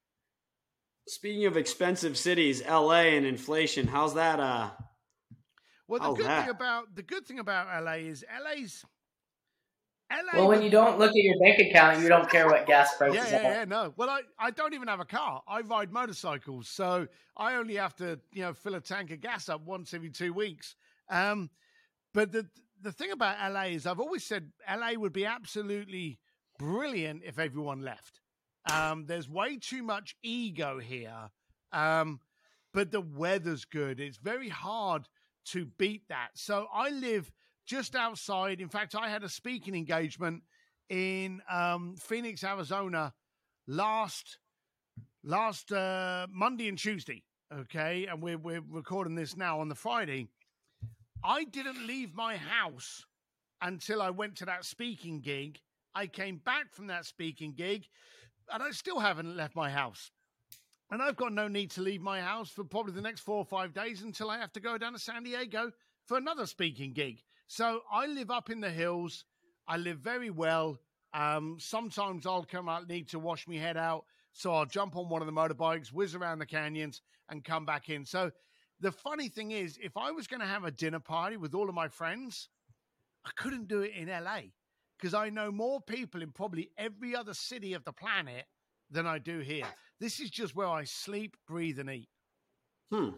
[1.07, 4.41] Speaking of expensive cities, LA and inflation, how's that?
[4.41, 4.71] Uh,
[5.89, 6.41] Well, the How's good that?
[6.43, 8.85] thing about the good thing about LA is LA's
[10.11, 10.39] LA.
[10.41, 13.17] Well, when you don't look at your bank account, you don't care what gas prices
[13.17, 13.53] yeah, yeah, are.
[13.53, 13.95] yeah, no.
[13.97, 15.43] Well, I, I don't even have a car.
[15.49, 17.07] I ride motorcycles, so
[17.37, 20.33] I only have to, you know, fill a tank of gas up once every two
[20.33, 20.77] weeks.
[21.11, 21.51] Um,
[22.13, 22.47] but the
[22.81, 26.19] the thing about LA is, I've always said LA would be absolutely
[26.59, 28.21] brilliant if everyone left.
[28.71, 31.31] Um, there's way too much ego here,
[31.73, 32.21] um,
[32.73, 34.01] but the weather's good.
[34.01, 35.09] It's very hard
[35.47, 36.29] to beat that.
[36.35, 37.31] So I live
[37.67, 38.61] just outside.
[38.61, 40.43] In fact, I had a speaking engagement
[40.89, 43.13] in um, Phoenix, Arizona,
[43.67, 44.39] last
[45.23, 47.23] last uh, Monday and Tuesday.
[47.53, 50.29] Okay, and we're we're recording this now on the Friday.
[51.23, 53.05] I didn't leave my house
[53.63, 55.59] until I went to that speaking gig.
[55.95, 57.87] I came back from that speaking gig,
[58.53, 60.11] and I still haven't left my house.
[60.91, 63.45] And I've got no need to leave my house for probably the next four or
[63.45, 65.73] five days until I have to go down to San Diego
[66.05, 67.23] for another speaking gig.
[67.47, 69.25] So I live up in the hills.
[69.67, 70.79] I live very well.
[71.15, 74.05] Um, sometimes I'll come out, need to wash my head out.
[74.33, 77.89] So I'll jump on one of the motorbikes, whiz around the canyons, and come back
[77.89, 78.05] in.
[78.05, 78.33] So
[78.81, 81.69] the funny thing is, if I was going to have a dinner party with all
[81.69, 82.49] of my friends,
[83.25, 84.41] I couldn't do it in LA
[84.99, 88.45] because I know more people in probably every other city of the planet
[88.91, 89.67] than I do here.
[90.01, 92.09] This is just where I sleep, breathe, and eat.
[92.91, 93.11] hmm.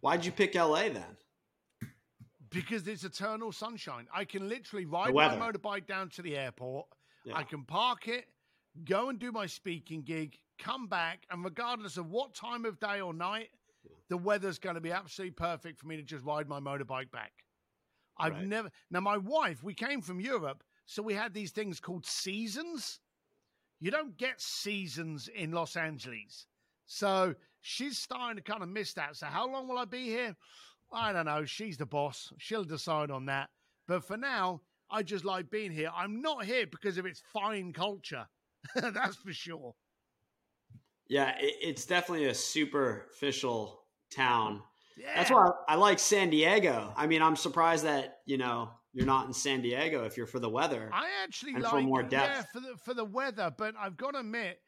[0.00, 1.16] Why'd you pick LA then?
[2.50, 4.08] Because it's eternal sunshine.
[4.12, 6.86] I can literally ride my motorbike down to the airport.
[7.24, 7.36] Yeah.
[7.36, 8.26] I can park it,
[8.84, 13.00] go and do my speaking gig, come back, and regardless of what time of day
[13.00, 13.48] or night,
[14.08, 17.32] the weather's going to be absolutely perfect for me to just ride my motorbike back.
[18.18, 18.46] I've Right.
[18.46, 18.70] never.
[18.90, 23.00] Now, my wife, we came from Europe, so we had these things called seasons.
[23.82, 26.46] You don't get seasons in Los Angeles.
[26.86, 29.16] So she's starting to kind of miss that.
[29.16, 30.36] So, how long will I be here?
[30.92, 31.44] I don't know.
[31.44, 32.32] She's the boss.
[32.38, 33.50] She'll decide on that.
[33.88, 35.90] But for now, I just like being here.
[35.96, 38.24] I'm not here because of its fine culture.
[38.76, 39.74] That's for sure.
[41.08, 44.62] Yeah, it's definitely a superficial town.
[44.96, 45.08] Yeah.
[45.16, 46.92] That's why I, I like San Diego.
[46.96, 50.38] I mean, I'm surprised that you know you're not in San Diego if you're for
[50.40, 50.90] the weather.
[50.92, 52.48] I actually and like for more yeah depth.
[52.52, 54.60] for the for the weather, but I've got to admit,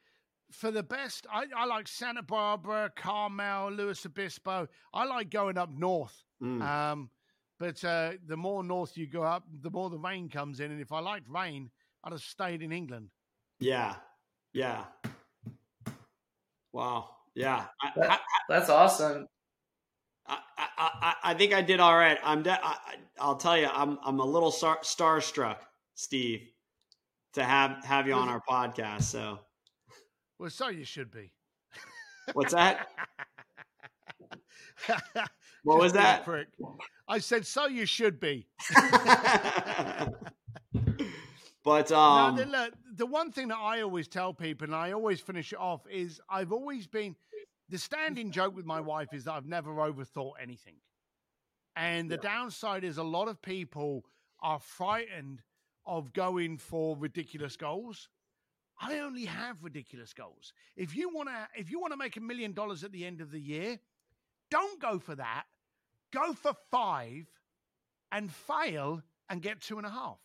[0.50, 4.66] for the best, I, I like Santa Barbara, Carmel, Luis Obispo.
[4.92, 6.22] I like going up north.
[6.42, 6.62] Mm.
[6.62, 7.10] Um,
[7.58, 10.70] but uh, the more north you go up, the more the rain comes in.
[10.70, 11.70] And if I liked rain,
[12.02, 13.08] I'd have stayed in England.
[13.60, 13.94] yeah,
[14.52, 14.84] yeah.
[16.72, 17.10] Wow.
[17.34, 17.66] Yeah.
[17.82, 18.18] I, That- I,
[18.48, 19.26] That's awesome.
[21.00, 22.18] I, I, think I did all right.
[22.24, 22.42] I'm.
[22.42, 23.98] De- I, I- I'll tell you, I'm.
[24.04, 25.58] I'm a little star- starstruck,
[25.94, 26.42] Steve,
[27.34, 29.02] to have have you on our podcast.
[29.02, 29.38] So,
[30.38, 31.30] Well, so you should be.
[32.32, 32.88] what's that?
[35.62, 36.24] what was Just being a that?
[36.24, 36.48] prick.
[37.08, 38.46] I said, so you should be.
[41.64, 44.92] but No, um, the, look, the one thing that I always tell people, and I
[44.92, 47.14] always finish it off, is I've always been
[47.68, 50.76] the standing joke with my wife is that I've never overthought anything.
[51.76, 54.04] And the downside is a lot of people
[54.40, 55.42] are frightened
[55.86, 58.08] of going for ridiculous goals.
[58.80, 60.52] I only have ridiculous goals.
[60.76, 63.20] If you want to if you want to make a million dollars at the end
[63.20, 63.78] of the year,
[64.50, 65.44] don't go for that.
[66.12, 67.26] Go for 5
[68.12, 70.18] and fail and get two and a half.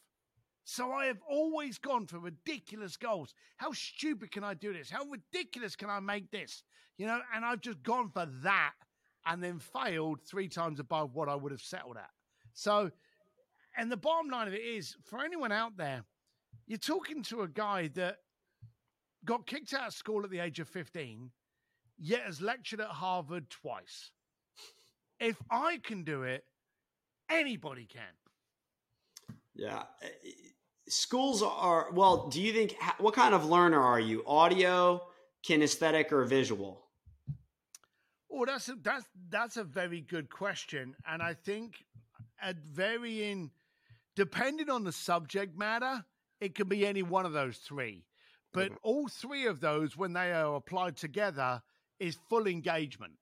[0.71, 3.33] So I have always gone for ridiculous goals.
[3.57, 4.87] How stupid can I do this?
[4.87, 6.61] How ridiculous can I make this?
[6.99, 8.73] You know, and I've just gone for that
[9.25, 12.11] and then failed three times above what I would have settled at.
[12.53, 12.91] So,
[13.77, 16.03] and the bottom line of it is for anyone out there,
[16.67, 18.17] you're talking to a guy that
[19.25, 21.31] got kicked out of school at the age of 15,
[21.97, 24.11] yet has lectured at Harvard twice.
[25.19, 26.43] If I can do it,
[27.27, 28.03] anybody can.
[29.59, 29.83] yeah,
[30.89, 32.27] schools are well.
[32.27, 34.23] Do you think what kind of learner are you?
[34.25, 35.01] Audio,
[35.43, 36.85] kinesthetic, or visual?
[38.31, 41.85] Oh, that's a, that's that's a very good question, and I think
[42.41, 43.51] at varying,
[44.15, 46.05] depending on the subject matter,
[46.39, 48.05] it can be any one of those three.
[48.51, 48.75] But Okay.
[48.83, 51.61] all three of those, when they are applied together,
[51.99, 53.13] is full engagement.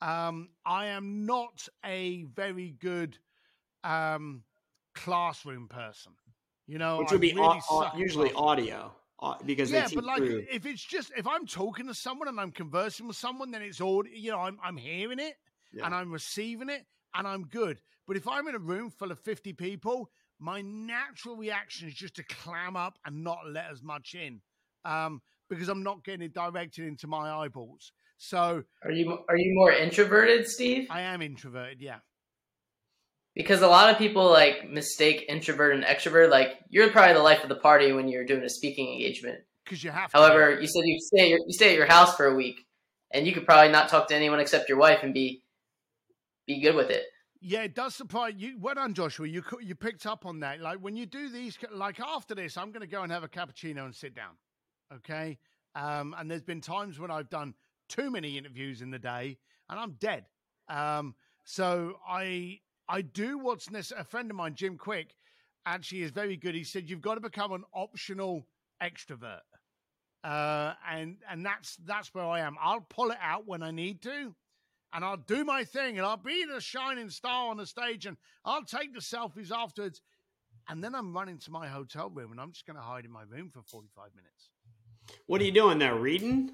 [0.00, 3.18] Um, I am not a very good
[3.84, 4.42] um,
[4.94, 6.12] classroom person.
[6.66, 8.92] You know, Which I would be really au- au- usually audio,
[9.44, 12.50] because Yeah, but like through- if it's just if I'm talking to someone and I'm
[12.50, 14.40] conversing with someone, then it's all you know.
[14.40, 15.36] I'm I'm hearing it
[15.72, 15.86] Yeah.
[15.86, 17.80] and I'm receiving it and I'm good.
[18.06, 22.14] But if I'm in a room full of 50 people, my natural reaction is just
[22.16, 24.42] to clam up and not let as much in,
[24.84, 27.92] um, because I'm not getting it directed into my eyeballs.
[28.18, 30.88] So Are you are you more introverted, Steve?
[30.90, 31.80] I am introverted.
[31.80, 31.98] Yeah.
[33.36, 36.30] Because a lot of people like mistake introvert and extrovert.
[36.30, 39.40] Like you're probably the life of the party when you're doing a speaking engagement.
[39.62, 40.16] Because you have to.
[40.16, 42.66] However, you said you stay at your, you stay at your house for a week,
[43.10, 45.42] and you could probably not talk to anyone except your wife and be
[46.46, 47.04] be good with it.
[47.42, 48.56] Yeah, it does surprise you.
[48.58, 49.28] Well done, Joshua.
[49.28, 50.60] You you picked up on that.
[50.60, 53.28] Like when you do these, like after this, I'm going to go and have a
[53.28, 54.32] cappuccino and sit down.
[54.94, 55.38] Okay.
[55.74, 57.52] Um, and there's been times when I've done
[57.88, 59.36] too many interviews in the day,
[59.68, 60.24] and I'm dead.
[60.68, 61.14] Um,
[61.44, 64.00] so I I do what's necessary.
[64.00, 65.14] A friend of mine, Jim Kwik,
[65.64, 66.54] actually is very good.
[66.54, 68.46] He said you've got to become an optional
[68.82, 69.40] extrovert,
[70.24, 72.56] uh, and and that's that's where I am.
[72.60, 74.34] I'll pull it out when I need to,
[74.92, 78.16] and I'll do my thing, and I'll be the shining star on the stage, and
[78.44, 80.00] I'll take the selfies afterwards,
[80.68, 83.10] and then I'm running to my hotel room, and I'm just going to hide in
[83.10, 84.50] my room for 45 minutes.
[85.26, 85.96] what are you doing there?
[85.96, 86.52] Reading?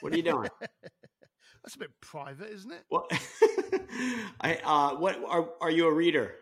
[0.00, 0.48] What are you doing?
[1.62, 2.84] That's a bit private, isn't it?
[2.88, 3.10] what?
[4.40, 6.34] I uh, what are are you a reader?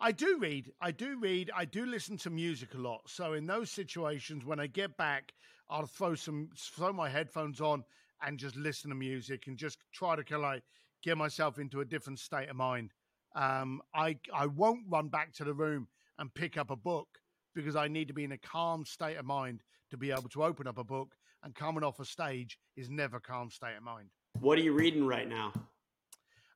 [0.00, 0.72] I do read.
[0.80, 1.50] I do read.
[1.56, 3.02] I do listen to music a lot.
[3.06, 5.32] So in those situations, when I get back,
[5.68, 7.84] I'll throw some throw my headphones on
[8.22, 10.62] and just listen to music and just try to kind of like
[11.02, 12.92] get myself into a different state of mind.
[13.34, 17.08] Um, I I won't run back to the room and pick up a book
[17.54, 20.44] because I need to be in a calm state of mind to be able to
[20.44, 21.14] open up a book.
[21.42, 24.10] And coming off a stage is never calm state of mind.
[24.40, 25.52] What are you reading right now?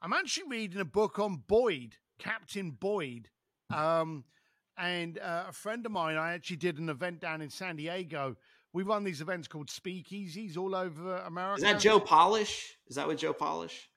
[0.01, 3.29] I'm actually reading a book on Boyd, Captain Boyd.
[3.75, 4.25] Um,
[4.79, 8.37] and uh, a friend of mine, I actually did an event down in San Diego.
[8.73, 11.57] We run these events called speakeasies all over America.
[11.57, 12.77] Is that Joe Polish?
[12.87, 13.91] Is that what Joe Polish?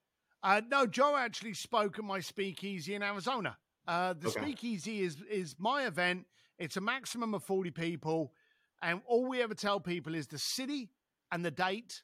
[0.43, 3.57] Uh, no, Joe actually spoke at my speakeasy in Arizona.
[3.87, 4.41] Uh, the Okay.
[4.41, 6.25] speakeasy is is my event.
[6.57, 8.33] It's a maximum of forty people,
[8.81, 10.91] and all we ever tell people is the city
[11.31, 12.01] and the date,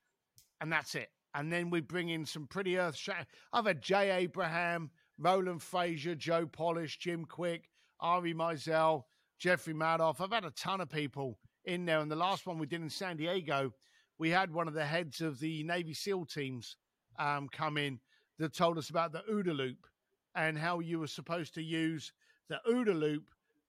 [0.60, 1.10] and that's it.
[1.34, 3.28] And then we bring in some pretty earth shattering.
[3.54, 7.70] I've had Jay Abraham, Roland Frazier, Joe Polish, Jim Kwik,
[8.00, 9.04] Ari Meisel,
[9.40, 10.20] Jeffrey Madoff.
[10.20, 12.00] I've had a ton of people in there.
[12.00, 13.74] And the last one we did in San Diego,
[14.18, 16.76] we had one of the heads of the Navy SEAL teams
[17.18, 18.00] um, come in
[18.40, 19.88] that told us about the OODA loop
[20.36, 22.14] and how you were supposed to use
[22.50, 23.24] the OODA loop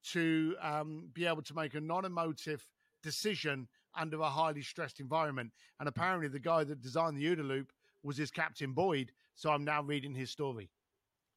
[0.05, 2.67] to um, be able to make a non-emotive
[3.03, 5.51] decision under a highly stressed environment.
[5.81, 7.73] And apparently, the guy that designed the OODA loop
[8.03, 9.13] was his Captain Boyd.
[9.35, 10.71] So I'm now reading his story.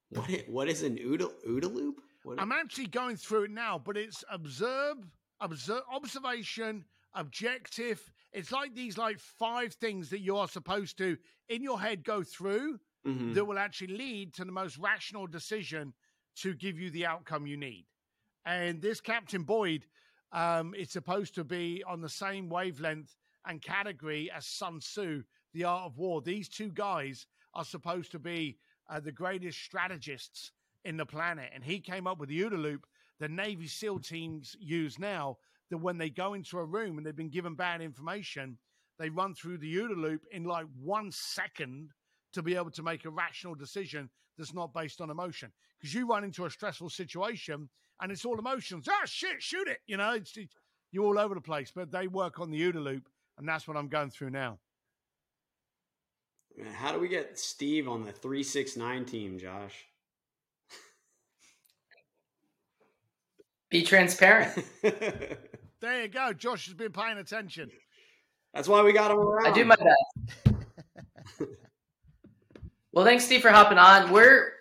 [0.09, 2.01] What what is an OODA, OODA loop?
[2.23, 4.97] What, I'm actually going through it now, but it's observe,
[5.41, 8.01] observe, observation, objective.
[8.33, 11.17] It's like these like five things that you are supposed to
[11.49, 13.35] in your head go through Mhm.
[13.35, 15.93] that will actually lead to the most rational decision
[16.37, 17.85] to give you the outcome you need.
[18.45, 19.85] And this Captain Boyd,
[20.31, 23.15] um, it's supposed to be on the same wavelength
[23.47, 25.23] and category as Sun Tzu,
[25.53, 26.21] The Art of War.
[26.21, 28.57] These two guys are supposed to be
[28.89, 30.51] uh, the greatest strategists
[30.83, 31.51] in the planet.
[31.53, 32.85] And he came up with the OODA loop
[33.19, 35.37] the Navy SEAL teams use now
[35.69, 38.57] that when they go into a room and they've been given bad information,
[38.99, 41.91] they run through the OODA loop in like one second
[42.33, 45.51] to be able to make a rational decision that's not based on emotion.
[45.79, 47.69] Because you run into a stressful situation
[48.01, 48.87] and it's all emotions.
[48.89, 49.79] Ah, shit, shoot it.
[49.87, 50.53] You know, it's, it's,
[50.91, 51.71] you're all over the place.
[51.73, 54.59] But they work on the OODA loop, and that's what I'm going through now.
[56.73, 59.85] How do we get Steve on the 369 team, Josh?
[63.69, 64.65] Be transparent.
[64.81, 66.33] there you go.
[66.33, 67.69] Josh has been paying attention.
[68.53, 69.47] That's why we got him around.
[69.47, 70.55] I do my best.
[72.93, 74.11] well, thanks, Steve, for hopping on.
[74.11, 74.53] Where,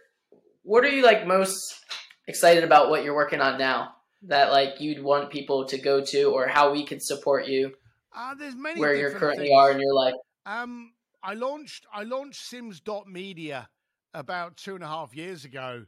[0.64, 1.83] what are you like most
[2.26, 2.90] excited about?
[2.90, 3.94] What you're working on now?
[4.22, 7.72] That like you'd want people to go to, or how we could support you?
[8.16, 9.58] Uh, there's many where you currently things.
[9.58, 10.14] are in your life.
[10.46, 13.68] Um, I launched I launched Sims.media
[14.12, 15.84] about two and a half years ago,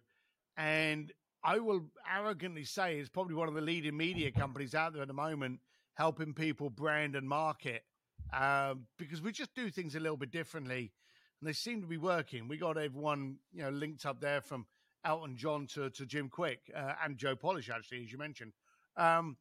[0.57, 1.12] and
[1.45, 5.09] I will arrogantly say it's probably one of the leading media companies out there at
[5.09, 5.61] the moment,
[5.95, 7.82] helping people brand and market.
[8.32, 10.93] Um, because we just do things a little bit differently,
[11.41, 12.49] and they seem to be working.
[12.49, 14.66] We got everyone, you know, linked up there from
[15.07, 18.53] Elton John to to Jim Kwik uh, and Joe Polish, actually, as you mentioned.
[18.97, 19.37] Um,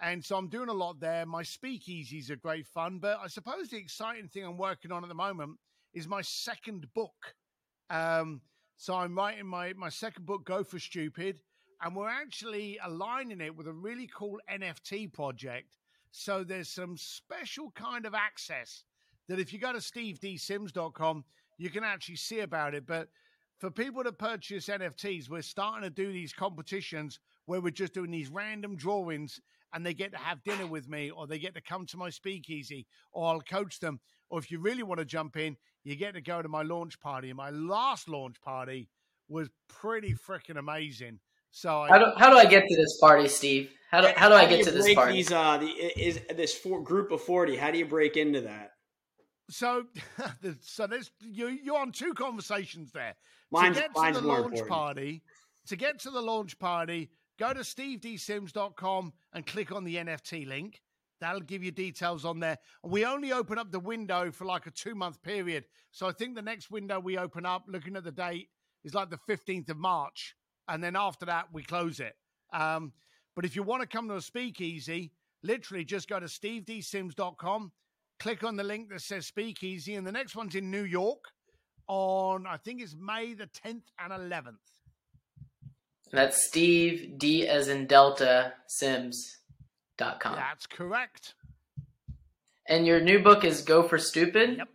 [0.00, 1.24] and so I'm doing a lot there.
[1.24, 5.08] My speakeasies are great fun, but I suppose the exciting thing I'm working on at
[5.08, 5.52] the moment
[5.94, 7.34] is my second book.
[7.88, 8.42] Um,
[8.76, 11.38] so I'm writing my my second book, Go for Stupid,
[11.82, 15.78] and we're actually aligning it with a really cool NFT project.
[16.10, 18.84] So there's some special kind of access
[19.28, 21.24] that if you go to stevedsims.com,
[21.58, 22.86] you can actually see about it.
[22.86, 23.08] But
[23.58, 28.10] for people to purchase NFTs, we're starting to do these competitions where we're just doing
[28.10, 29.40] these random drawings
[29.72, 32.10] and they get to have dinner with me or they get to come to my
[32.10, 34.00] speakeasy or I'll coach them.
[34.28, 37.00] Or if you really want to jump in, you get to go to my launch
[37.00, 37.30] party.
[37.30, 38.88] And my last launch party
[39.28, 41.20] was pretty freaking amazing.
[41.50, 43.70] So I, how, do, how do I get to this party, Steve?
[43.90, 45.14] How do, how do I get to this party?
[45.14, 48.72] These, uh, the, is this four, group of 40, how do you break into that?
[49.48, 49.84] So,
[50.60, 53.14] so there's you, you're on two conversations there.
[53.50, 54.68] Mine's, to get to the launch important.
[54.68, 55.22] party,
[55.68, 60.80] to get to the launch party, go to stevedsims.com and click on the NFT link.
[61.20, 62.58] That'll give you details on there.
[62.82, 65.64] And We only open up the window for like a two month period.
[65.90, 68.48] So I think the next window we open up, looking at the date,
[68.84, 70.36] is like the 15th of March.
[70.68, 72.14] And then after that, we close it.
[72.52, 72.92] Um,
[73.34, 77.72] but if you want to come to a speakeasy, literally just go to stevedsims.com,
[78.18, 79.94] click on the link that says speakeasy.
[79.94, 81.24] And the next one's in New York
[81.88, 84.56] on, I think it's May the 10th and 11th.
[86.12, 90.34] That's Steve D as in Delta Sims.com.
[90.34, 91.34] That's correct.
[92.68, 94.58] And your new book is Go for Stupid?
[94.58, 94.68] Yep.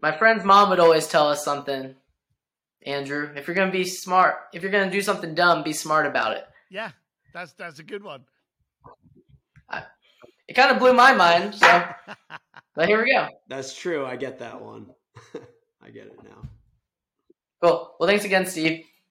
[0.00, 1.94] My friend's mom would always tell us something,
[2.86, 3.30] Andrew.
[3.34, 6.46] If you're gonna be smart, if you're gonna do something dumb, be smart about it.
[6.70, 6.92] Yeah,
[7.34, 8.24] that's that's a good one.
[10.48, 11.88] It kind of blew my mind, so
[12.74, 13.28] but here we go.
[13.48, 14.06] That's true.
[14.06, 14.86] I get that one.
[15.82, 16.42] I get it now.
[17.62, 17.94] Cool.
[18.00, 18.84] Well, thanks again, Steve.